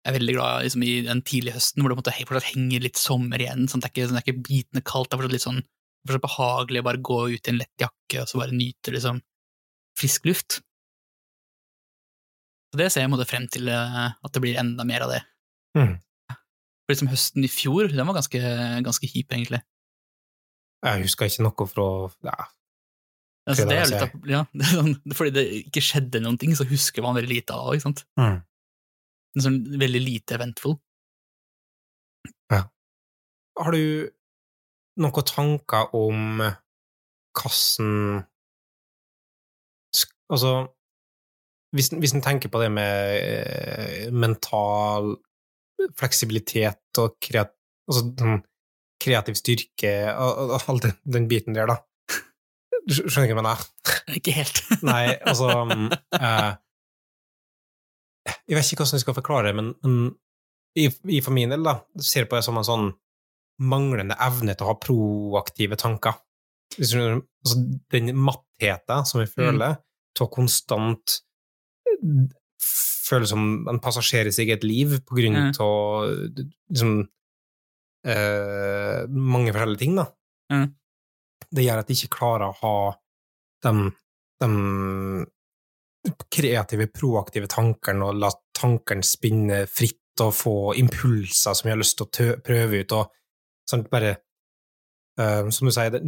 Jeg 0.07 0.13
er 0.13 0.19
veldig 0.21 0.35
glad 0.37 0.63
liksom, 0.63 0.83
i 0.87 0.93
den 1.03 1.21
tidlige 1.27 1.57
høsten 1.57 1.83
hvor 1.83 1.91
det 1.91 1.97
måte 1.99 2.13
fortsatt 2.15 2.53
henger 2.53 2.85
litt 2.85 3.01
sommer 3.01 3.43
igjen. 3.43 3.65
Sånn, 3.67 3.83
det, 3.83 3.89
er 3.89 3.95
ikke, 3.95 4.05
sånn, 4.07 4.19
det 4.19 4.23
er 4.23 4.29
ikke 4.29 4.45
bitende 4.47 4.83
kaldt, 4.87 5.09
det 5.11 5.17
er 5.17 5.21
fortsatt 5.21 5.35
litt 5.35 5.47
sånn 5.47 5.63
fortsatt 6.07 6.23
behagelig 6.23 6.83
å 6.83 6.87
bare 6.87 7.03
gå 7.03 7.19
ut 7.35 7.49
i 7.49 7.51
en 7.51 7.59
lett 7.59 7.83
jakke 7.83 8.23
og 8.23 8.31
så 8.31 8.39
bare 8.39 8.55
nyte 8.55 8.95
liksom, 8.95 9.19
frisk 9.99 10.29
luft. 10.31 10.61
Så 12.71 12.79
det 12.79 12.91
ser 12.93 13.03
jeg 13.03 13.11
måte 13.11 13.27
frem 13.27 13.49
til 13.51 13.67
eh, 13.73 14.03
at 14.15 14.35
det 14.35 14.43
blir 14.45 14.61
enda 14.63 14.87
mer 14.87 15.07
av 15.09 15.15
det. 15.17 15.23
Mm. 15.79 15.97
For 16.31 16.95
liksom 16.95 17.11
høsten 17.11 17.47
i 17.47 17.51
fjor, 17.51 17.91
den 17.91 18.07
var 18.07 18.21
ganske, 18.21 18.41
ganske 18.87 19.11
hip, 19.11 19.33
egentlig. 19.35 19.65
Jeg 20.87 21.03
husker 21.03 21.27
ikke 21.27 21.49
noe 21.49 21.67
fra 21.67 21.89
ja, 22.29 22.47
Altså, 23.47 23.65
det 23.71 23.77
er 23.79 23.91
litt 23.91 24.31
ja, 24.31 24.43
det 24.59 24.67
er 24.67 24.73
sånn, 24.75 24.95
fordi 25.15 25.33
det 25.35 25.45
ikke 25.65 25.83
skjedde 25.83 26.23
noen 26.23 26.39
ting, 26.39 26.55
så 26.59 26.67
husker 26.67 27.05
man 27.05 27.15
veldig 27.19 27.31
lite 27.31 27.55
av 27.55 27.71
det. 27.71 27.79
ikke 27.79 27.89
sant? 27.89 28.07
mm. 28.19 28.39
En 29.37 29.45
sånn 29.45 29.59
veldig 29.81 30.01
lite 30.01 30.39
eventful. 30.39 30.79
Har 33.57 33.73
du 33.73 34.09
noen 35.01 35.29
tanker 35.29 35.93
om 35.97 36.41
hvordan 37.37 38.25
Altså, 40.27 40.51
hvis, 41.77 41.93
hvis 42.03 42.13
en 42.17 42.23
tenker 42.25 42.51
på 42.51 42.59
det 42.59 42.67
med 42.75 43.13
eh, 43.23 44.09
mental 44.11 45.13
fleksibilitet 45.95 46.99
og 46.99 47.15
kreat, 47.23 47.53
altså, 47.87 48.09
sånn 48.19 48.41
kreativ 48.99 49.39
styrke 49.39 49.93
og, 50.17 50.41
og 50.57 50.67
all 50.73 50.83
den, 50.83 50.97
den 51.07 51.29
biten 51.31 51.55
der, 51.55 51.71
da. 51.71 51.79
Du 52.89 52.97
Skjønner 52.97 53.29
ikke 53.29 53.37
hva 53.39 53.45
jeg 53.45 53.45
mener? 53.45 53.63
Ikke 54.19 54.35
helt. 54.35 54.63
Nei, 54.83 55.05
altså 55.15 55.53
mm, 55.71 55.87
eh, 56.19 56.51
Jeg 58.47 58.59
vet 58.59 58.69
ikke 58.71 58.85
hvordan 58.85 58.99
jeg 58.99 59.05
skal 59.05 59.17
forklare 59.17 59.49
det, 59.51 59.57
men, 59.59 59.73
men 59.83 60.15
i, 60.79 60.87
i 61.17 61.21
for 61.25 61.35
min 61.35 61.51
del, 61.51 61.65
da, 61.67 61.79
ser 61.99 62.25
jeg 62.25 62.31
på 62.31 62.37
det 62.39 62.45
som 62.47 62.59
en 62.61 62.67
sånn 62.69 62.87
manglende 63.67 64.17
evne 64.21 64.53
til 64.55 64.67
å 64.67 64.71
ha 64.75 64.79
proaktive 64.79 65.79
tanker. 65.81 66.19
Altså, 66.77 67.17
den 67.95 68.13
mattheten 68.19 69.07
som 69.09 69.23
jeg 69.23 69.31
føler, 69.33 69.79
til 70.17 70.27
å 70.27 70.33
konstant 70.33 71.19
eh, 71.89 72.27
føle 73.07 73.29
som 73.31 73.67
en 73.71 73.81
passasjer 73.83 74.29
i 74.29 74.35
sitt 74.35 74.45
eget 74.47 74.67
liv 74.67 74.99
på 75.07 75.17
grunn 75.19 75.37
Mm. 75.37 75.53
av 75.63 76.09
liksom, 76.71 76.93
eh, 78.07 79.07
mange 79.09 79.53
forskjellige 79.55 79.83
ting, 79.83 79.97
da. 79.97 80.07
Mm. 80.53 80.67
Det 81.57 81.65
gjør 81.65 81.81
at 81.83 81.89
de 81.89 81.97
ikke 81.97 82.17
klarer 82.19 82.51
å 82.51 82.59
ha 82.61 82.77
de, 83.65 83.91
de 84.43 84.49
kreative, 86.33 86.87
proaktive 86.93 87.49
tankene 87.51 88.05
og 88.09 88.19
la 88.21 88.31
tankene 88.57 89.05
spinne 89.07 89.65
fritt 89.71 90.01
og 90.25 90.33
få 90.33 90.55
impulser 90.81 91.53
som 91.57 91.69
jeg 91.69 91.75
har 91.75 91.81
lyst 91.83 91.99
til 92.01 92.31
å 92.33 92.37
prøve 92.45 92.81
ut, 92.85 92.93
og 92.97 93.11
sånn 93.69 93.83
bare 93.91 94.15
uh, 95.21 95.49
Som 95.53 95.69
du 95.69 95.73
sier, 95.75 95.91
det 95.93 96.01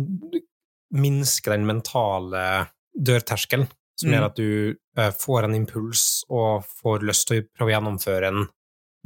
minsker 0.96 1.52
den 1.56 1.66
mentale 1.68 2.68
dørterskelen, 2.96 3.66
som 3.98 4.08
Mm. 4.08 4.14
gjør 4.14 4.24
at 4.28 4.36
du 4.38 4.76
uh, 4.98 5.10
får 5.10 5.44
en 5.48 5.54
impuls 5.58 6.24
og 6.30 6.64
får 6.80 7.04
lyst 7.04 7.28
til 7.28 7.42
å 7.42 7.46
prøve 7.52 7.68
å 7.68 7.74
gjennomføre 7.76 8.28
en 8.30 8.46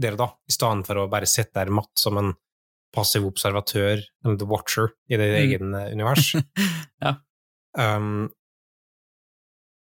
der 0.02 0.12
og 0.16 0.18
da, 0.22 0.28
i 0.48 0.52
stedet 0.54 0.86
for 0.86 0.98
å 1.02 1.08
bare 1.10 1.26
sitte 1.28 1.54
der 1.58 1.70
matt 1.70 1.90
som 1.98 2.16
en 2.18 2.32
passiv 2.94 3.24
observatør, 3.26 4.02
eller 4.24 4.36
the 4.38 4.44
watcher, 4.48 4.90
i 5.08 5.16
ditt 5.16 5.32
Mm. 5.32 5.40
egen 5.42 5.74
uh, 5.74 5.88
univers. 5.92 6.34
Ja. 7.02 7.16
Um, 7.78 8.28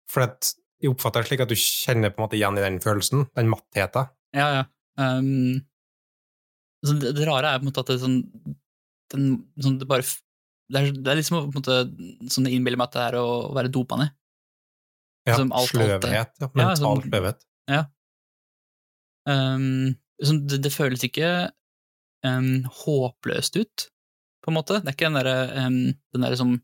for 0.07 0.23
at 0.27 0.53
jeg 0.83 0.91
oppfatter 0.91 1.23
det 1.23 1.29
slik 1.31 1.43
at 1.45 1.51
du 1.51 1.55
kjenner 1.59 2.11
på 2.13 2.19
en 2.21 2.25
måte 2.27 2.35
igjen 2.37 2.57
i 2.59 2.63
den 2.65 2.79
følelsen, 2.83 3.23
den 3.37 3.49
mattheten. 3.51 4.09
Ja, 4.35 4.47
ja. 4.59 4.63
Um, 4.99 5.61
så 6.83 6.97
det, 6.99 7.13
det 7.17 7.25
rare 7.29 7.53
er 7.53 7.61
på 7.61 7.65
en 7.65 7.69
måte 7.71 7.81
at 7.85 7.89
det 7.93 7.99
sånn, 8.01 8.17
den, 9.13 9.29
sånn 9.63 9.79
det 9.81 9.87
bare 9.89 10.03
det 10.73 10.79
er, 10.79 10.91
det 10.95 11.11
er 11.11 11.17
liksom 11.19 11.37
på 11.39 11.47
en 11.47 11.57
måte 11.61 12.29
sånn 12.33 12.49
innbille 12.49 12.79
meg 12.79 12.89
at 12.89 12.95
det 12.97 13.05
er 13.07 13.17
å 13.19 13.25
være 13.55 13.71
dopa 13.73 13.97
ned. 13.99 14.13
Ja, 15.27 15.37
Som 15.39 15.51
alt- 15.55 15.69
alt 15.69 15.71
sløvhet, 15.71 16.05
ja, 16.11 16.23
Ja, 16.43 16.49
mental 16.51 16.79
sånn- 16.81 17.03
sløvhet. 17.07 17.43
Um, 19.23 19.93
sånn, 20.19 20.41
det, 20.51 20.59
det 20.65 20.71
føles 20.73 21.03
ikke 21.07 21.29
um, 22.27 22.65
håpløst 22.83 23.55
ut, 23.61 23.85
på 24.43 24.51
en 24.51 24.57
måte. 24.57 24.81
Det 24.83 24.91
er 24.91 24.97
ikke 24.97 25.07
den 25.07 25.19
derre 25.21 25.35
um, 25.63 25.77
der, 26.25 26.35
som 26.39 26.57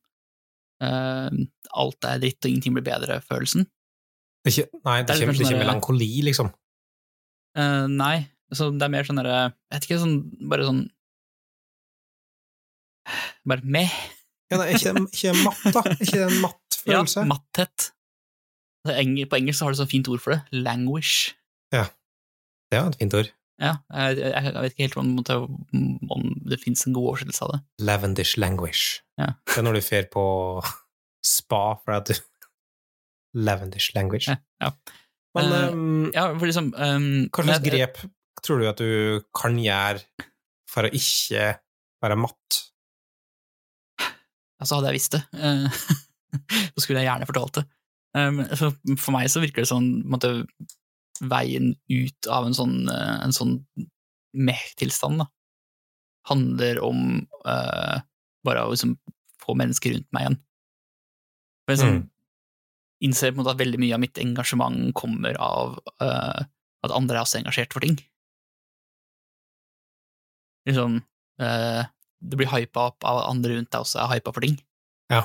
um, 0.84 1.38
alt 1.80 2.10
er 2.10 2.20
dritt 2.24 2.44
og 2.44 2.52
ingenting 2.52 2.76
blir 2.76 2.88
bedre-følelsen. 2.90 3.68
Det 4.44 4.52
er 4.52 4.56
ikke, 4.56 4.80
nei, 4.88 4.98
det 5.04 5.08
Det 5.08 5.16
er 5.28 5.34
ikke, 5.34 5.48
sånn 5.50 5.60
melankoli, 5.62 6.10
liksom. 6.24 6.52
Uh, 7.58 7.86
nei, 7.92 8.16
så 8.56 8.70
det 8.72 8.86
er 8.86 8.92
mer 8.94 9.08
sånn 9.08 9.18
derre 9.20 9.38
Jeg 9.42 9.76
vet 9.76 9.88
ikke, 9.88 9.98
sånn 10.04 10.16
bare 10.52 10.68
sånn 10.68 10.84
Bare 13.50 13.66
meh. 13.66 13.94
Ja, 14.52 14.60
er 14.64 14.76
ikke, 14.78 14.94
ikke 15.10 15.34
matt, 15.44 15.64
da. 15.74 15.82
Ikke 15.98 16.24
en 16.28 16.40
matt 16.44 16.78
Ja, 16.88 17.02
følelse? 17.02 17.24
matthet. 17.28 17.90
Det 18.88 18.94
er 18.96 19.02
eng- 19.04 19.28
På 19.30 19.38
engelsk 19.38 19.66
har 19.66 19.74
du 19.74 19.80
så 19.82 19.88
fint 19.90 20.08
ord 20.10 20.22
for 20.24 20.36
det. 20.38 20.42
Languish. 20.66 21.34
Det 21.74 22.78
er 22.78 22.86
et 22.86 23.00
fint 23.02 23.14
ord. 23.18 23.32
Ja, 23.60 23.74
jeg, 23.92 24.20
jeg, 24.22 24.32
jeg 24.46 24.54
vet 24.64 24.72
ikke 24.76 24.86
helt 24.86 24.98
om, 25.02 25.08
om 26.14 26.28
det 26.48 26.60
fins 26.62 26.86
en 26.88 26.94
god 26.96 27.10
oversettelse 27.12 27.44
av 27.48 27.52
det. 27.56 27.60
Lavendish 27.84 28.38
languish. 28.40 29.00
Ja. 29.20 29.32
Det 29.50 29.58
er 29.60 29.66
når 29.66 29.80
du 29.80 29.82
fer 29.84 30.06
på 30.14 30.24
spa 31.36 31.64
for 31.82 31.98
at 31.98 32.08
du 32.08 32.14
Lavendish 33.34 33.92
language. 33.96 34.28
Ja, 34.28 34.38
ja. 34.62 34.72
Men 35.36 35.52
Eh, 35.54 35.68
um, 35.72 36.12
Ja, 36.14 36.28
for 36.40 36.46
liksom 36.50 36.72
um, 36.74 37.30
hva 37.30 37.44
slags 37.44 37.46
men 37.46 37.64
jeg- 37.64 37.72
grep 37.72 37.98
tror 38.42 38.60
du 38.60 38.68
at 38.70 38.78
du 38.78 39.22
kan 39.36 39.56
gjøre 39.60 40.02
for 40.70 40.84
å 40.88 40.92
ikke 40.96 41.60
være 42.02 42.18
matt? 42.18 42.64
Altså, 44.60 44.76
hadde 44.80 44.90
jeg 44.92 44.98
visst 45.00 45.16
det, 45.16 45.22
eh, 45.40 45.70
så 46.76 46.84
skulle 46.84 47.00
jeg 47.04 47.08
gjerne 47.10 47.28
fortalt 47.30 47.60
det. 47.62 47.66
Um, 48.18 48.42
for 48.98 49.14
meg 49.16 49.30
så 49.32 49.40
virker 49.44 49.62
det 49.64 49.70
sånn 49.70 49.90
måtte, 50.10 50.34
veien 51.22 51.74
ut 51.92 52.28
av 52.32 52.46
en 52.48 52.56
sånn, 52.56 52.76
eh, 52.92 53.16
en 53.26 53.34
sånn 53.36 53.54
meh-tilstand, 54.40 55.24
handler 56.30 56.80
om 56.86 57.00
uh, 57.46 58.00
bare 58.46 58.64
å 58.66 58.72
liksom 58.74 58.94
få 59.42 59.56
mennesker 59.60 59.96
rundt 59.98 60.08
meg 60.16 60.26
igjen. 60.26 60.38
For 61.66 61.76
liksom, 61.76 61.90
sånn, 61.90 62.00
Mm. 62.00 62.08
Innser 63.06 63.32
på 63.32 63.38
en 63.40 63.44
måte 63.44 63.56
at 63.56 63.62
veldig 63.62 63.80
mye 63.82 63.96
av 63.96 64.02
mitt 64.04 64.20
engasjement 64.22 64.94
kommer 64.98 65.38
av 65.42 65.78
uh, 66.04 66.42
at 66.86 66.96
andre 66.96 67.20
er 67.20 67.24
også 67.24 67.40
engasjert 67.42 67.76
for 67.76 67.86
ting. 67.86 67.98
Liksom 70.68 71.00
uh, 71.42 71.84
Det 72.20 72.40
blir 72.40 72.52
hypa 72.52 72.90
opp 72.92 73.06
av 73.08 73.22
at 73.22 73.30
andre 73.32 73.56
rundt 73.56 73.72
deg 73.72 73.86
også 73.86 74.02
er 74.04 74.12
hypa 74.16 74.34
for 74.36 74.46
ting. 74.46 74.58
Ja. 75.12 75.24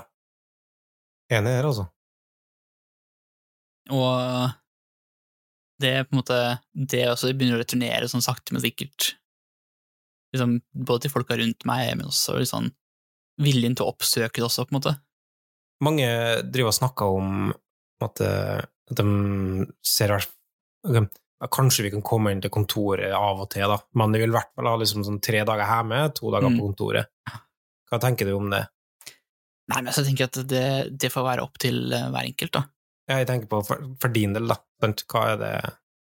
Enig 1.35 1.57
her, 1.57 1.67
altså. 1.69 1.89
Og 3.93 4.55
det 5.83 5.91
er 5.91 6.07
på 6.07 6.15
en 6.15 6.21
måte 6.23 6.39
Det 6.73 7.03
også 7.11 7.33
begynner 7.35 7.59
å 7.59 7.65
returnere 7.65 8.09
sånn 8.09 8.25
sakte, 8.25 8.55
men 8.55 8.63
sikkert. 8.65 9.15
Liksom, 10.35 10.57
både 10.73 11.05
til 11.05 11.13
folka 11.13 11.37
rundt 11.39 11.67
meg, 11.69 11.93
men 11.99 12.09
også 12.09 12.39
liksom 12.41 12.71
viljen 13.43 13.75
til 13.75 13.87
å 13.87 13.93
oppsøke 13.93 14.39
det 14.39 14.47
også, 14.47 14.65
på 14.67 14.75
en 14.75 14.79
måte. 14.79 14.95
Mange 15.85 16.07
driver 16.47 16.71
og 16.71 16.77
snakker 16.79 17.19
om 17.19 17.53
eh, 18.03 18.63
at 18.91 18.97
de 18.99 19.67
ser 19.85 20.17
ok, 20.19 21.07
Kanskje 21.53 21.83
vi 21.85 21.91
kan 21.93 22.01
komme 22.07 22.31
inn 22.33 22.41
til 22.41 22.49
kontoret 22.55 23.13
av 23.13 23.43
og 23.43 23.51
til, 23.53 23.67
da, 23.69 23.77
men 24.01 24.13
de 24.15 24.21
vil 24.23 24.31
i 24.31 24.37
hvert 24.37 24.53
fall 24.57 24.69
ha 24.71 24.77
liksom 24.81 25.03
sånn 25.05 25.19
tre 25.21 25.43
dager 25.45 25.67
hjemme, 25.69 25.99
to 26.17 26.31
dager 26.33 26.49
Mm. 26.49 26.57
på 26.57 26.69
kontoret. 26.71 27.11
Hva 27.91 27.99
tenker 28.01 28.25
du 28.25 28.33
om 28.39 28.49
det? 28.49 28.63
Nei, 29.69 29.81
men 29.83 29.93
jeg 29.93 30.07
tenker 30.07 30.25
at 30.31 30.39
det, 30.49 30.65
det 30.97 31.11
får 31.13 31.27
være 31.27 31.43
opp 31.45 31.59
til 31.61 31.93
eh, 31.93 32.07
hver 32.15 32.25
enkelt, 32.31 32.53
da. 32.53 32.63
Ja, 33.11 33.19
jeg 33.21 33.29
tenker 33.29 33.51
på 33.51 33.61
for, 33.67 33.83
for 34.01 34.09
din 34.15 34.33
del, 34.33 34.49
da. 34.49 34.57
Hva 34.81 35.25
er 35.35 35.37
det 35.43 35.53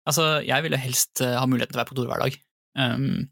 Altså, 0.10 0.41
jeg 0.43 0.63
ville 0.65 0.80
helst 0.82 1.21
eh, 1.21 1.38
ha 1.38 1.45
muligheten 1.47 1.71
til 1.71 1.78
å 1.78 1.82
være 1.84 1.89
på 1.91 1.95
kontor 1.95 2.10
hver 2.12 2.23
dag. 2.25 2.38
Um, 2.80 3.30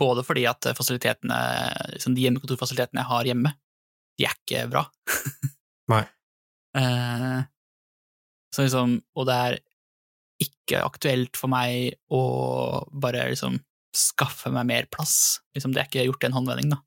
både 0.00 0.22
fordi 0.24 0.46
at 0.48 0.66
fasilitetene, 0.78 1.38
liksom 1.94 2.14
de 2.16 2.24
hjemmekontorfasilitetene 2.26 3.02
jeg 3.02 3.10
har 3.10 3.28
hjemme, 3.28 3.52
de 4.18 4.26
er 4.26 4.34
ikke 4.38 4.66
bra. 4.72 4.84
Nei. 5.92 6.04
Eh, 6.80 7.40
så 8.54 8.66
liksom, 8.66 8.98
og 9.16 9.26
det 9.28 9.40
er 9.46 9.58
ikke 10.40 10.80
aktuelt 10.82 11.38
for 11.38 11.52
meg 11.52 11.98
å 12.12 12.22
bare 12.90 13.28
liksom 13.30 13.58
skaffe 13.96 14.52
meg 14.54 14.68
mer 14.68 14.86
plass. 14.92 15.40
Liksom, 15.56 15.74
det 15.74 15.82
er 15.82 15.90
ikke 15.90 16.06
gjort 16.06 16.24
i 16.24 16.30
en 16.30 16.36
håndvending, 16.38 16.70
da. 16.72 16.80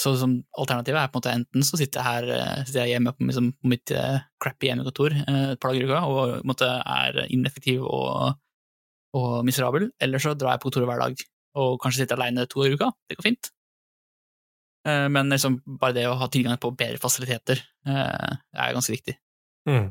Så 0.00 0.14
liksom, 0.14 0.38
alternativet 0.56 1.00
er 1.00 1.10
på 1.10 1.18
en 1.18 1.20
måte 1.20 1.32
enten 1.34 1.66
så 1.66 1.76
sitter 1.76 2.00
jeg 2.00 2.08
her 2.08 2.30
eh, 2.32 2.62
sitter 2.64 2.86
jeg 2.86 2.94
hjemme 2.94 3.12
på, 3.12 3.26
liksom, 3.28 3.50
på 3.60 3.72
mitt 3.72 3.92
eh, 3.92 4.22
crappy 4.40 4.70
hjemmekontor 4.70 5.16
eh, 5.18 5.42
et 5.52 5.60
par 5.60 5.74
dager 5.74 5.84
i 5.84 5.90
uka 5.90 6.00
og 6.08 6.20
på 6.20 6.38
en 6.38 6.48
måte, 6.48 6.68
er 6.70 7.20
ineffektiv 7.28 7.84
og, 7.84 8.38
og 9.18 9.32
miserabel, 9.44 9.90
eller 10.00 10.22
så 10.22 10.32
drar 10.38 10.56
jeg 10.56 10.62
på 10.62 10.70
kontoret 10.70 10.88
hver 10.88 11.04
dag 11.04 11.24
og 11.60 11.80
kanskje 11.82 12.04
sitter 12.04 12.20
alene 12.20 12.46
to 12.48 12.62
ganger 12.62 12.76
i 12.76 12.78
uka. 12.80 12.92
Det 13.10 13.18
går 13.18 13.26
fint. 13.26 13.50
Men 14.86 15.34
liksom, 15.34 15.58
bare 15.82 15.96
det 15.98 16.04
å 16.08 16.14
ha 16.16 16.28
tilgang 16.32 16.54
på 16.62 16.70
bedre 16.78 17.00
fasiliteter 17.02 17.58
er 17.90 18.76
ganske 18.76 18.94
viktig. 18.94 19.16
Mm. 19.68 19.88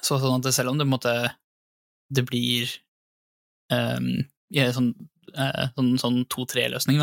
Så 0.00 0.18
sånn 0.20 0.38
at 0.38 0.54
selv 0.54 0.72
om 0.72 0.78
det 0.80 0.88
måte 0.88 1.12
det 2.10 2.24
blir 2.26 2.70
um, 3.70 4.12
ja, 4.54 4.68
sånn, 4.74 4.92
uh, 5.34 5.66
sånn, 5.76 5.90
sånn 6.00 6.22
to-tre-løsning, 6.32 7.02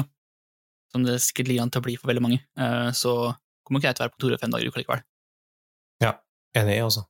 som 0.92 1.06
det 1.06 1.20
sikkert 1.24 1.52
ligger 1.52 1.68
an 1.68 1.74
til 1.74 1.84
å 1.84 1.88
bli 1.88 1.96
for 2.00 2.12
veldig 2.12 2.24
mange, 2.24 2.42
uh, 2.60 2.90
så 2.96 3.14
kommer 3.64 3.82
ikke 3.82 3.92
jeg 3.92 4.00
til 4.00 4.04
å 4.04 4.06
være 4.06 4.14
på 4.16 4.20
kontoret 4.20 4.44
fem 4.44 4.56
dager 4.56 4.68
i 4.68 4.72
uka 4.72 4.82
likevel. 4.82 5.06
Ja, 6.04 6.12
Enig, 6.58 6.80
altså. 6.84 7.06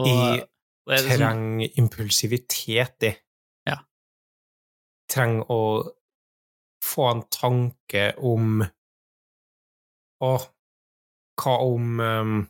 Og, 0.00 0.06
I 0.06 0.16
og 0.90 0.94
jeg, 0.94 1.04
sånn, 1.04 1.16
trenger 1.16 1.80
impulsivitet 1.82 3.08
i. 3.08 3.14
Ja. 3.68 3.80
Trenger 5.10 5.50
å 5.50 5.62
få 6.84 7.10
en 7.10 7.24
tanke 7.32 8.10
om 8.16 8.62
Å, 10.20 10.30
hva 11.40 11.58
om 11.66 12.00
um, 12.00 12.40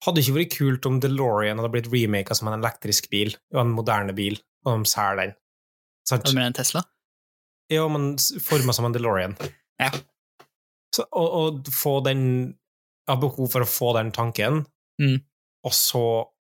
Hadde 0.00 0.16
det 0.16 0.22
ikke 0.24 0.36
vært 0.38 0.54
kult 0.54 0.86
om 0.88 0.94
DeLorean 1.02 1.58
hadde 1.60 1.68
blitt 1.74 1.90
remaka 1.92 2.32
som 2.32 2.48
en 2.48 2.54
elektrisk 2.56 3.10
bil, 3.12 3.34
og 3.52 3.58
en 3.60 3.72
moderne 3.76 4.14
bil, 4.16 4.38
og 4.64 4.78
de 4.80 4.88
selger 4.88 5.18
den? 5.20 5.34
Sant? 6.08 6.24
du 6.24 6.32
mer 6.38 6.46
en 6.48 6.56
Tesla? 6.56 6.80
Ja, 7.68 7.82
men 7.92 8.14
forma 8.40 8.72
som 8.72 8.88
en 8.88 8.94
DeLorean. 8.96 9.34
Ja. 9.76 9.90
Så, 10.96 11.04
og, 11.12 11.28
og 11.42 11.68
få 11.70 11.98
den 12.06 12.22
Jeg 13.04 13.12
har 13.12 13.20
behov 13.20 13.50
for 13.52 13.66
å 13.66 13.68
få 13.68 13.92
den 13.98 14.12
tanken, 14.16 14.64
Mm. 15.00 15.18
og 15.64 15.72
så 15.76 16.00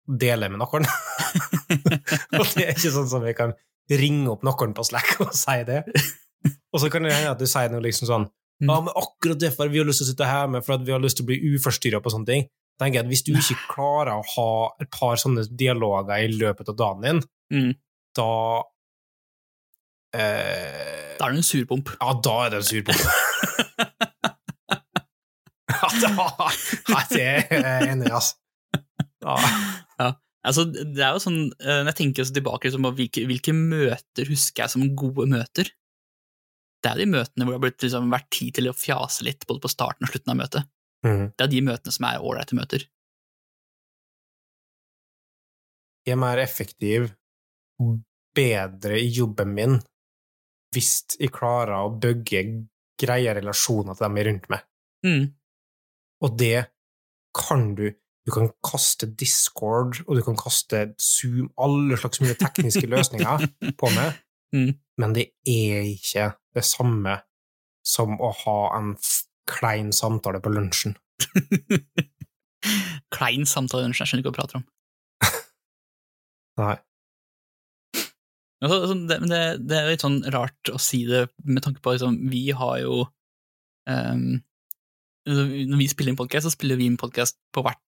dele 0.06 0.46
med 0.50 0.60
noen. 0.62 0.84
og 2.38 2.44
det 2.54 2.62
er 2.66 2.74
ikke 2.74 2.92
sånn 2.94 3.08
som 3.10 3.24
vi 3.26 3.32
kan 3.38 3.54
ringe 3.90 4.30
opp 4.34 4.44
noen 4.46 4.74
på 4.74 4.84
Slack 4.86 5.16
og 5.24 5.32
si 5.34 5.56
det. 5.66 5.80
Og 6.74 6.78
så 6.82 6.90
kan 6.92 7.02
det 7.06 7.14
hende 7.14 7.32
at 7.32 7.40
du 7.40 7.46
sier 7.48 7.70
noe 7.72 7.82
liksom 7.82 8.06
sånn 8.06 8.26
Mm. 8.62 8.70
Ja, 8.72 8.76
men 8.80 8.94
akkurat 8.96 9.38
derfor 9.42 9.68
vi 9.68 9.78
har 9.82 9.84
lyst 9.88 10.00
til 10.00 10.06
å 10.06 10.10
sitte 10.12 10.24
hjemme, 10.30 10.62
for 10.64 10.74
at 10.78 10.84
vi 10.86 10.92
har 10.94 11.00
lyst 11.02 11.18
til 11.18 11.26
å 11.26 11.28
bli 11.28 11.36
uforstyrra 11.56 12.00
på 12.00 12.12
sånne 12.14 12.26
ting. 12.30 12.46
tenker 12.80 12.98
jeg 13.00 13.04
at 13.06 13.10
Hvis 13.10 13.24
du 13.24 13.32
ikke 13.32 13.56
klarer 13.74 14.14
å 14.16 14.24
ha 14.36 14.48
et 14.80 14.90
par 14.92 15.16
sånne 15.16 15.44
dialoger 15.56 16.24
i 16.24 16.28
løpet 16.32 16.68
av 16.72 16.76
dagen 16.76 17.00
din, 17.06 17.22
Mm. 17.52 17.74
da 18.16 18.62
eh, 20.14 21.16
Da 21.18 21.26
er 21.28 21.32
du 21.32 21.36
en 21.38 21.46
surpomp. 21.46 21.88
ja, 22.00 22.12
da 22.24 22.34
er 22.46 22.50
det 22.50 22.58
en 22.62 22.68
surpomp. 22.70 23.00
ja, 25.76 25.88
da, 26.02 26.26
ja, 26.88 27.00
det 27.10 27.22
er 27.22 27.42
jeg 27.50 27.88
enig 27.92 28.08
i, 28.08 28.12
altså. 28.12 28.34
Ja. 29.26 30.12
Altså, 30.46 30.62
det 30.70 31.02
er 31.02 31.16
jo 31.16 31.18
sånn, 31.24 31.40
eh, 31.58 31.80
Når 31.82 31.88
jeg 31.90 31.96
tenker 31.98 32.28
tilbake 32.30 32.68
liksom, 32.68 32.84
hvilke, 32.94 33.24
hvilke 33.26 33.52
møter 33.56 34.28
husker 34.30 34.62
jeg 34.62 34.70
som 34.76 34.84
gode 34.94 35.26
møter 35.32 35.72
Det 36.86 36.92
er 36.92 37.00
de 37.02 37.06
møtene 37.10 37.42
hvor 37.42 37.50
det 37.50 37.58
har 37.58 37.62
blitt 37.64 37.82
liksom, 37.82 38.10
vært 38.14 38.28
tid 38.30 38.54
til 38.60 38.68
å 38.70 38.76
fjase 38.78 39.24
litt, 39.26 39.42
både 39.48 39.62
på 39.64 39.70
starten 39.72 40.06
og 40.06 40.12
slutten 40.12 40.32
av 40.32 40.38
møtet. 40.38 40.68
Mm. 41.02 41.24
Det 41.34 41.44
er 41.46 41.50
de 41.50 41.62
møtene 41.66 41.94
som 41.96 42.06
er 42.06 42.22
ålreite 42.22 42.54
møter. 42.58 42.84
Jeg 46.06 46.14
er 46.14 46.20
mer 46.22 46.38
effektiv 46.38 47.08
og 47.82 47.96
bedre 48.36 49.00
i 49.02 49.08
jobben 49.10 49.50
min 49.56 49.76
hvis 50.76 50.92
jeg 51.18 51.32
klarer 51.34 51.86
å 51.86 51.92
bygge 51.98 52.42
greie 53.00 53.32
relasjoner 53.38 53.96
til 53.96 54.04
dem 54.06 54.16
jeg 54.18 54.24
er 54.24 54.28
rundt 54.30 54.48
meg. 54.52 54.64
Mm. 55.06 55.24
Og 56.26 56.36
det 56.38 56.56
kan 57.36 57.70
du. 57.78 57.88
Du 58.26 58.32
kan 58.34 58.48
kaste 58.66 59.06
Discord, 59.06 60.00
og 60.06 60.18
du 60.18 60.22
kan 60.26 60.34
kaste 60.38 60.80
Zoom, 60.98 61.50
alle 61.62 61.94
slags 62.00 62.18
mulige 62.22 62.40
tekniske 62.42 62.86
løsninger 62.94 63.46
på 63.78 63.90
meg, 63.96 64.22
Mm. 64.54 64.76
men 65.02 65.12
det 65.12 65.24
er 65.50 65.82
ikke 65.90 66.28
det 66.56 66.64
samme 66.66 67.20
som 67.86 68.16
å 68.18 68.32
ha 68.44 68.58
en 68.78 68.94
klein 69.46 69.92
samtale 69.94 70.40
på 70.42 70.52
lunsjen. 70.54 70.96
Klein 73.14 73.46
samtale, 73.46 73.84
på 73.84 73.86
lunsjen? 73.86 74.02
jeg 74.02 74.10
skjønner 74.10 74.24
ikke 74.24 74.32
hva 74.32 74.34
du 74.34 74.40
prater 74.40 74.58
om. 74.58 74.64
Nei. 76.62 76.76
Altså, 78.64 78.96
det, 79.06 79.18
men 79.22 79.30
det, 79.30 79.40
det 79.68 79.78
er 79.78 79.90
litt 79.92 80.02
sånn 80.02 80.18
rart 80.34 80.72
å 80.72 80.80
si 80.82 81.04
det 81.06 81.26
med 81.44 81.62
tanke 81.62 81.82
på 81.84 81.94
liksom, 81.94 82.16
vi 82.32 82.48
har 82.56 82.78
jo 82.80 83.04
altså, 83.86 85.44
Når 85.44 85.78
vi 85.78 85.88
spiller 85.92 86.14
inn 86.14 86.18
podkast, 86.18 86.48
så 86.48 86.54
spiller 86.54 86.80
vi 86.80 86.88
inn 86.88 86.98
podkast 87.00 87.38
på 87.54 87.62
hvert 87.66 87.82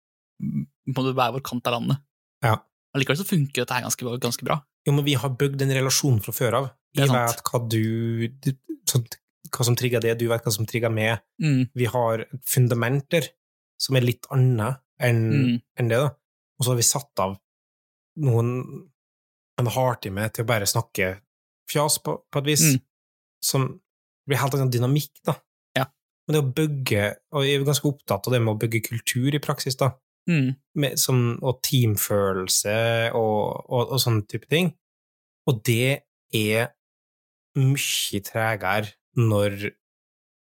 på 0.94 1.04
hver 1.08 1.34
vår 1.34 1.42
kant 1.46 1.68
av 1.70 1.80
landet. 1.80 2.04
Ja. 2.46 2.60
Allikevel 2.96 3.18
så 3.20 3.26
funker 3.28 3.64
dette 3.64 3.74
her 3.74 3.88
ganske, 3.88 4.18
ganske 4.22 4.46
bra. 4.46 4.60
Jo, 4.88 4.94
men 4.96 5.04
vi 5.06 5.14
har 5.20 5.30
bygd 5.36 5.62
en 5.66 5.74
relasjon 5.76 6.22
fra 6.24 6.32
før 6.34 6.56
av. 6.62 6.68
Jeg 6.96 7.10
vet 7.12 7.42
hva 7.44 7.60
du 7.70 8.28
du- 8.28 8.54
sånn, 8.88 9.06
Hva 9.52 9.64
som 9.64 9.76
trigger 9.80 10.02
det, 10.04 10.18
du 10.20 10.28
vet 10.28 10.44
hva 10.44 10.52
som 10.52 10.66
trigger 10.68 10.90
meg. 10.92 11.22
Mm, 11.42 11.70
Vi 11.76 11.86
har 11.86 12.26
fundamenter 12.44 13.30
som 13.80 13.96
er 13.96 14.02
litt 14.02 14.26
annet 14.32 14.82
enn 15.00 15.22
mm, 15.32 15.62
en 15.80 15.88
det, 15.88 15.98
da. 16.02 16.10
Og 16.60 16.66
så 16.66 16.72
har 16.74 16.76
vi 16.80 16.84
satt 16.84 17.20
av 17.24 17.38
noen 18.18 18.90
en 19.60 19.70
hardtime 19.72 20.28
til 20.34 20.44
å 20.44 20.48
bare 20.50 20.68
snakke 20.70 21.20
fjas 21.72 21.98
på, 22.04 22.18
på 22.32 22.40
et 22.42 22.46
vis, 22.46 22.62
Mm. 22.74 22.82
som 23.42 23.82
blir 24.28 24.38
helt 24.42 24.54
annen 24.58 24.72
dynamikk, 24.72 25.12
da. 25.26 25.36
Ja. 25.78 25.86
Men 26.28 26.34
det 26.36 26.44
å 26.44 26.54
bygge, 26.54 27.16
og 27.32 27.44
jeg 27.46 27.62
er 27.62 27.66
ganske 27.66 27.88
opptatt 27.90 28.28
av 28.28 28.34
det 28.34 28.42
med 28.42 28.56
å 28.56 28.60
bygge 28.60 28.84
kultur 28.90 29.34
i 29.34 29.40
praksis, 29.40 29.78
da, 29.78 29.92
mm, 30.30 30.50
med, 30.82 30.98
som, 31.02 31.22
og 31.42 31.62
teamfølelse 31.66 32.78
og, 33.18 33.70
og, 33.70 33.94
og 33.96 34.02
sånne 34.04 34.28
type 34.30 34.50
ting, 34.52 34.74
og 35.48 35.62
det 35.68 36.04
er 36.36 36.74
mye 37.58 38.22
tregere 38.26 38.94
når 39.18 39.72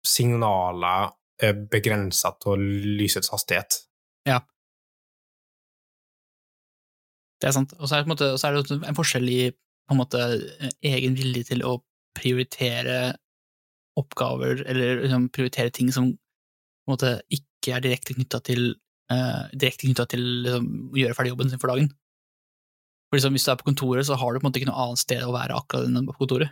signaler 0.06 1.12
er 1.38 1.58
begrenset 1.70 2.40
til 2.42 2.64
lysets 2.98 3.30
hastighet. 3.30 3.84
det 7.38 7.48
er 7.48 7.54
sant. 7.54 7.74
Og 7.78 7.88
så 7.88 7.96
er 7.96 8.02
det, 8.02 8.06
på 8.06 8.10
en 8.10 8.16
måte, 8.16 8.30
så 8.38 8.48
er 8.48 8.58
det 8.58 8.78
en 8.78 8.98
forskjell 8.98 9.30
i 9.30 9.40
på 9.88 9.94
en 9.94 10.00
måte, 10.02 10.24
egen 10.84 11.14
vilje 11.16 11.46
til 11.48 11.62
å 11.64 11.78
prioritere 12.18 13.14
oppgaver, 13.98 14.64
eller 14.68 15.04
liksom, 15.04 15.28
prioritere 15.34 15.72
ting 15.74 15.92
som 15.94 16.10
på 16.12 16.90
en 16.90 16.94
måte, 16.94 17.12
ikke 17.32 17.76
er 17.76 17.84
direkte 17.84 18.16
knytta 18.16 18.42
til, 18.44 18.74
eh, 19.12 19.42
direkte 19.54 19.86
knyttet 19.86 20.14
til 20.14 20.24
liksom, 20.44 20.68
å 20.92 21.00
gjøre 21.00 21.16
ferdig 21.16 21.32
jobben 21.34 21.52
sin 21.52 21.62
for 21.62 21.72
dagen. 21.72 21.90
For 23.08 23.18
liksom, 23.18 23.36
Hvis 23.36 23.46
du 23.46 23.52
er 23.52 23.60
på 23.60 23.68
kontoret, 23.70 24.06
så 24.06 24.18
har 24.20 24.32
du 24.32 24.40
på 24.40 24.44
en 24.44 24.50
måte 24.50 24.60
ikke 24.60 24.70
noe 24.70 24.84
annet 24.84 25.02
sted 25.02 25.24
å 25.24 25.34
være 25.34 25.56
akkurat 25.56 25.88
enn 25.88 26.08
på 26.08 26.18
kontoret. 26.18 26.50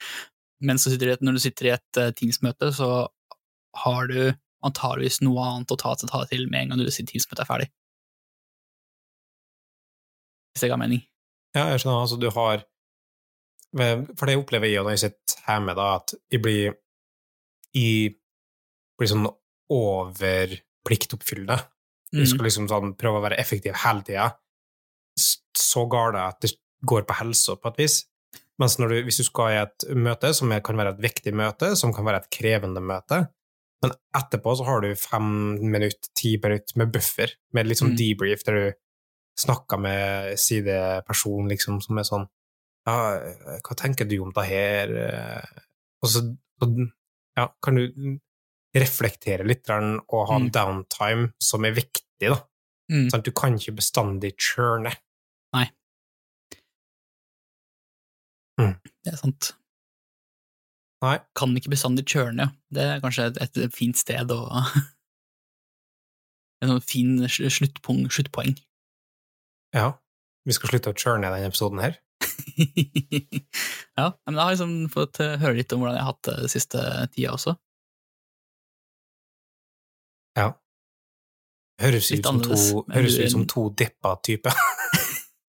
Men 0.64 0.78
når 0.78 1.36
du 1.36 1.42
sitter 1.42 1.68
i 1.68 1.74
et 1.74 2.00
uh, 2.00 2.10
Teams-møte, 2.16 2.70
så 2.72 2.88
har 3.84 4.06
du 4.08 4.18
antageligvis 4.64 5.20
noe 5.26 5.42
annet 5.44 5.74
å 5.74 5.78
ta, 5.78 5.94
ta 5.98 6.22
til 6.30 6.46
med 6.48 6.62
en 6.62 6.72
gang 6.72 6.80
du 6.80 6.90
sier 6.90 7.06
Teams-møtet 7.06 7.44
er 7.44 7.50
ferdig. 7.50 7.68
Hvis 10.54 10.64
det 10.64 10.70
ga 10.70 10.78
mening. 10.80 11.02
Ja, 11.54 11.68
jeg 11.70 11.82
skjønner. 11.82 12.04
Altså, 12.06 12.18
du 12.18 12.30
har 12.30 12.64
For 13.74 14.26
det 14.30 14.38
opplever 14.38 14.70
jeg 14.70 14.82
når 14.86 14.94
jeg 14.94 15.02
sitter 15.02 15.34
hjemme, 15.48 15.74
da, 15.74 15.86
at 15.98 16.14
jeg 16.30 16.40
blir 16.42 16.76
Jeg 17.74 18.14
blir 18.98 19.10
sånn 19.10 19.26
overpliktoppfyllende. 19.74 21.56
Mm. 22.14 22.20
Jeg 22.22 22.30
skal 22.30 22.46
liksom 22.46 22.66
sånn 22.70 22.94
prøve 22.98 23.18
å 23.18 23.24
være 23.24 23.38
effektiv 23.42 23.74
hele 23.82 24.04
tida. 24.06 24.28
Så 25.18 25.84
gale 25.90 26.28
at 26.30 26.40
det 26.44 26.54
går 26.86 27.06
på 27.08 27.16
helsa, 27.18 27.56
på 27.58 27.72
et 27.72 27.80
vis. 27.84 28.00
Mens 28.62 28.76
du, 28.78 28.86
hvis 28.86 29.18
du 29.18 29.24
skal 29.26 29.50
i 29.50 29.62
et 29.64 29.86
møte, 29.98 30.30
som 30.36 30.52
kan 30.62 30.78
være 30.78 30.94
et 30.94 31.02
viktig 31.02 31.32
møte, 31.34 31.72
som 31.78 31.92
kan 31.94 32.06
være 32.06 32.22
et 32.22 32.30
krevende 32.30 32.82
møte, 32.84 33.24
men 33.82 33.92
etterpå 34.16 34.54
så 34.56 34.64
har 34.68 34.80
du 34.84 34.94
fem 34.96 35.26
minutter, 35.60 36.08
ti 36.16 36.36
minutter 36.40 36.78
med 36.80 36.92
buffer, 36.94 37.34
med 37.52 37.66
litt 37.66 37.78
sånn 37.82 37.92
Mm. 37.92 37.98
debrief, 37.98 38.44
der 38.46 38.54
du 38.54 38.72
snakker 39.36 39.80
med 39.80 40.38
sideperson, 40.38 41.48
liksom, 41.50 41.82
som 41.82 41.98
er 41.98 42.02
sånn 42.04 42.28
Ja, 42.86 43.18
hva 43.64 43.74
tenker 43.80 44.04
du 44.06 44.18
om 44.20 44.30
det 44.30 44.44
her? 44.44 44.90
Og 46.02 46.08
så 46.08 46.20
så, 46.60 46.90
ja, 47.36 47.48
kan 47.62 47.74
du 47.74 48.20
reflektere 48.74 49.46
litt 49.46 49.70
og 49.70 50.28
ha 50.28 50.38
Mm. 50.38 50.50
downtime 50.50 51.32
som 51.40 51.64
er 51.64 51.72
viktig, 51.76 52.28
da. 52.30 52.40
Mm. 52.90 53.08
Sånn 53.10 53.22
du 53.24 53.30
kan 53.32 53.54
ikke 53.56 53.76
bestandig 53.76 54.34
churne. 54.38 54.92
Det 59.04 59.12
er 59.12 59.16
sant. 59.18 59.52
Nei. 61.04 61.18
Kan 61.36 61.56
ikke 61.58 61.72
bestandig 61.74 62.06
churne, 62.08 62.46
ja. 62.46 62.50
Det 62.72 62.84
er 62.86 63.00
kanskje 63.02 63.26
et, 63.42 63.58
et 63.66 63.74
fint 63.74 63.98
sted 63.98 64.30
å 64.32 64.38
En 66.62 66.70
sånn 66.70 66.84
fin 66.86 67.18
sluttpoeng. 67.28 68.06
sluttpoeng. 68.08 68.54
Ja. 69.76 69.90
Vi 70.46 70.54
skal 70.56 70.70
slutte 70.70 70.92
å 70.94 70.96
churne 70.96 71.28
i 71.28 71.34
denne 71.34 71.50
episoden 71.50 71.82
her. 71.82 71.98
ja, 73.98 74.06
men 74.24 74.38
jeg 74.38 74.40
har 74.40 74.54
liksom 74.54 74.72
fått 74.92 75.20
eh, 75.20 75.34
høre 75.42 75.58
litt 75.58 75.72
om 75.74 75.82
hvordan 75.82 75.98
jeg 75.98 76.04
har 76.06 76.12
hatt 76.14 76.28
det 76.30 76.50
siste 76.54 76.80
tida 77.12 77.34
også. 77.34 77.56
Høres 81.82 82.10
ut 82.14 82.26
som 82.26 82.40
to, 82.42 82.56
høres 82.94 83.16
ut 83.18 83.32
som 83.32 83.46
to 83.50 83.66
deppa 83.74 84.14
typer. 84.22 84.54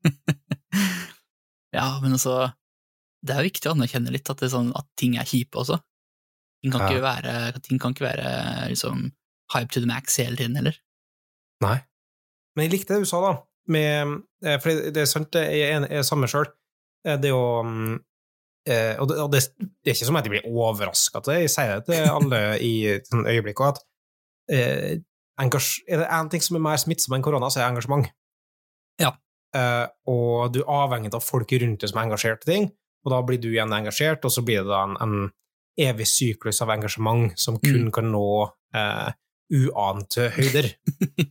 ja, 1.77 1.85
men 2.01 2.15
altså 2.15 2.47
Det 3.25 3.35
er 3.35 3.45
viktig 3.45 3.69
å 3.69 3.75
anerkjenne 3.75 4.13
litt 4.13 4.29
at, 4.29 4.41
det 4.41 4.51
sånn, 4.53 4.71
at 4.77 4.87
ting 4.97 5.17
er 5.21 5.29
kjipe 5.29 5.59
også. 5.61 5.77
Ting 6.63 6.73
kan, 6.73 6.87
ikke 6.87 7.03
være, 7.03 7.33
ting 7.65 7.81
kan 7.81 7.93
ikke 7.93 8.07
være 8.07 8.29
liksom 8.71 9.09
hype 9.53 9.69
to 9.73 9.81
the 9.81 9.89
max 9.89 10.17
hele 10.17 10.37
tiden 10.39 10.57
heller. 10.57 10.77
Nei. 11.61 11.77
Men 12.55 12.67
jeg 12.67 12.73
likte 12.73 12.95
det 12.95 13.05
du 13.05 13.09
sa, 13.09 13.21
da. 13.21 13.33
Med, 13.73 14.19
eh, 14.45 14.57
for 14.61 14.89
det, 14.93 15.01
er 15.01 15.09
sant, 15.09 15.37
jeg 15.37 15.65
er, 15.73 15.87
er 15.89 16.05
samme 16.05 16.29
sjøl. 16.31 16.47
Det 17.05 17.31
å 17.33 17.61
mm, 17.65 17.95
eh, 18.69 18.95
Og 19.01 19.09
det, 19.09 19.17
og 19.21 19.33
det, 19.33 19.41
det 19.61 19.91
er 19.91 19.97
ikke 19.97 20.07
som 20.09 20.17
at 20.17 20.25
jeg 20.25 20.33
blir 20.33 20.47
overraska 20.49 21.21
til 21.21 21.35
det, 21.35 21.41
jeg 21.43 21.53
sier 21.53 21.75
det 21.75 21.85
til 21.91 22.07
alle 22.09 22.39
i 22.65 22.73
øyeblikk 22.95 23.61
òg, 23.61 23.75
at 23.75 23.83
eh, 24.53 24.95
er 25.39 25.97
det 25.99 26.07
én 26.09 26.29
ting 26.31 26.41
som 26.41 26.55
er 26.55 26.63
mer 26.63 26.77
smittsom 26.77 27.15
enn 27.15 27.23
korona, 27.25 27.49
så 27.49 27.59
er 27.59 27.65
det 27.65 27.71
engasjement. 27.75 28.07
Ja. 29.01 29.11
Uh, 29.55 29.87
og 30.11 30.53
du 30.53 30.61
er 30.61 30.71
avhengig 30.71 31.13
av 31.15 31.23
folk 31.23 31.51
rundt 31.51 31.79
deg 31.81 31.89
som 31.91 31.99
er 31.99 32.07
engasjert 32.09 32.43
i 32.47 32.51
ting, 32.51 32.69
og 33.05 33.11
da 33.11 33.21
blir 33.23 33.39
du 33.39 33.49
igjen 33.51 33.71
engasjert, 33.75 34.23
og 34.25 34.31
så 34.31 34.41
blir 34.43 34.63
det 34.63 34.71
da 34.71 34.83
en, 34.83 34.95
en 34.99 35.31
evig 35.79 36.07
syklus 36.07 36.61
av 36.63 36.69
engasjement 36.71 37.33
som 37.39 37.59
kun 37.59 37.85
Mm. 37.87 37.91
kan 37.91 38.11
nå 38.11 38.23
uh, 38.75 39.11
uante 39.51 40.29
høyder. 40.33 40.71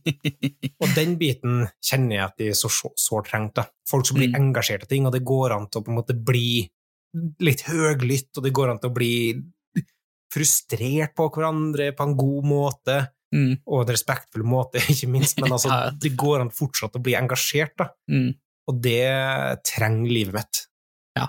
Og 0.81 0.87
den 0.95 1.17
biten 1.19 1.65
kjenner 1.83 2.15
jeg 2.15 2.23
at 2.25 2.37
de 2.39 2.47
er 2.49 2.55
så 2.55 2.69
så- 2.71 2.93
sårt 2.95 3.27
trengt. 3.29 3.59
Folk 3.89 4.05
som 4.07 4.15
blir 4.17 4.29
Mm. 4.29 4.35
engasjert 4.53 4.83
i 4.83 4.87
ting, 4.87 5.05
og 5.05 5.11
det 5.13 5.25
går 5.25 5.51
an 5.51 5.67
til 5.67 5.81
å 5.81 5.83
på 5.85 5.91
en 5.91 5.97
måte 5.99 6.15
bli 6.15 6.69
litt 7.41 7.61
høglytt, 7.67 8.31
og 8.37 8.43
det 8.43 8.53
går 8.53 8.69
an 8.71 8.79
til 8.79 8.89
å 8.89 8.93
bli 8.93 9.41
frustrert 10.33 11.13
på 11.15 11.29
hverandre 11.31 11.91
på 11.95 12.03
en 12.03 12.15
god 12.17 12.45
måte, 12.49 12.97
Mm, 13.35 13.57
og 13.67 13.81
en 13.83 13.89
respektfull 13.91 14.45
måte, 14.47 14.79
ikke 14.93 15.09
minst, 15.11 15.39
men 15.43 15.51
altså, 15.51 15.67
Ja. 15.73 15.89
det 15.91 16.13
går 16.15 16.45
an 16.45 16.51
fortsatt 16.55 16.95
å 16.95 17.01
bli 17.03 17.17
engasjert, 17.19 17.75
da. 17.81 17.89
mm. 18.11 18.29
Og 18.65 18.79
det 18.81 19.01
trenger 19.67 20.09
livet 20.09 20.33
mitt. 20.33 20.59
Ja. 21.19 21.27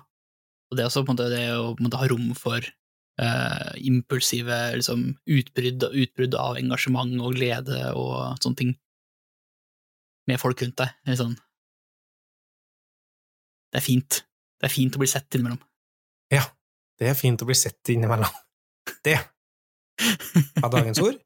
Og 0.71 0.79
det 0.79 0.85
er 0.85 0.89
også 0.89 1.03
på 1.05 1.13
en 1.13 1.17
måte 1.19 1.27
det 1.35 1.43
å 1.53 1.75
måte, 1.77 1.99
ha 2.01 2.07
rom 2.09 2.31
for 2.39 2.65
eh, 2.65 3.73
impulsive 3.91 4.57
liksom, 4.79 5.03
utbrudd, 5.29 5.85
utbrudd 5.91 6.37
av 6.41 6.57
engasjement 6.63 7.13
og 7.21 7.37
glede 7.37 7.83
og 7.93 8.39
sånne 8.41 8.57
ting 8.63 8.73
med 10.31 10.41
folk 10.41 10.63
rundt 10.65 10.81
deg. 10.81 10.95
Sånn 11.21 11.37
Det 13.73 13.83
er 13.83 13.85
fint. 13.85 14.23
Det 14.57 14.71
er 14.71 14.73
fint 14.73 14.97
å 14.97 15.03
bli 15.03 15.09
sett 15.11 15.37
innimellom. 15.37 15.61
Ja, 16.33 16.45
Det 16.97 17.11
er 17.11 17.19
fint 17.19 17.43
å 17.45 17.49
bli 17.49 17.55
sett 17.59 17.93
innimellom. 17.93 18.33
Det 19.05 19.19
er 20.65 20.71
dagens 20.73 21.01
ord. 21.05 21.19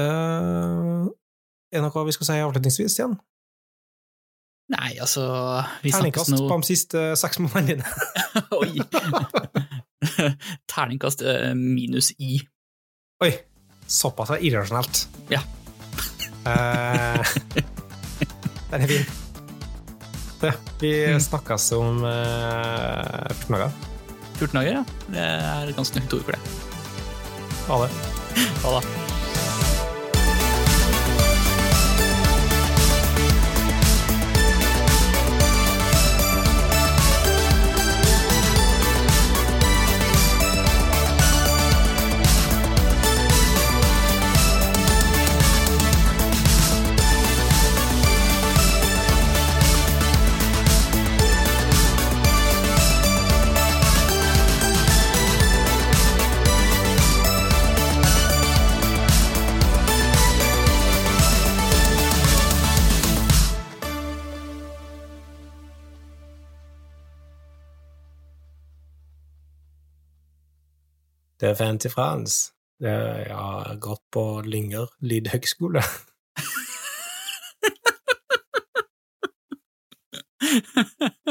Eh, 0.00 1.04
er 1.72 1.80
det 1.80 1.84
noe 1.84 2.06
vi 2.08 2.14
skal 2.16 2.28
si 2.28 2.40
avslutningsvis 2.40 2.96
igjen? 2.98 3.18
Nei, 4.72 4.94
altså 5.02 5.24
Vi 5.82 5.90
Terningkast 5.92 6.32
nå 6.32 6.46
på 6.48 6.56
de 6.62 6.68
siste 6.70 7.00
seks 7.20 7.40
månedene 7.42 7.82
dine. 7.82 7.86
Oi! 8.60 8.80
Terningkast 10.72 11.24
eh, 11.26 11.50
minus 11.58 12.12
i. 12.16 12.38
Oi, 13.22 13.32
såpass 13.86 14.32
irrasjonelt. 14.40 15.04
Ja. 15.32 15.42
uh, 16.42 17.34
den 18.72 18.86
er 18.86 18.90
fin. 18.90 19.04
Det, 20.42 20.56
vi 20.80 20.90
snakkes 21.22 21.68
om 21.76 22.02
uh, 22.02 23.28
14 23.44 23.54
dager. 23.54 23.78
14 24.40 24.58
dager, 24.58 24.72
ja. 24.80 24.82
Det 25.12 25.28
er 25.28 25.76
ganske 25.76 26.00
nøyaktig 26.00 26.18
ord 26.18 26.26
for 26.26 26.34
det. 26.34 26.42
Ha 27.68 27.80
det. 27.84 27.94
Ha 28.64 28.76
det. 28.80 29.01
Det 71.42 71.50
er 71.50 71.54
Fancy 71.54 71.88
Frans. 71.90 72.52
Jeg 72.80 73.34
har 73.34 73.74
gått 73.82 74.02
på 74.14 74.42
Lynger 74.46 74.86
lydhøgskole. 75.00 75.82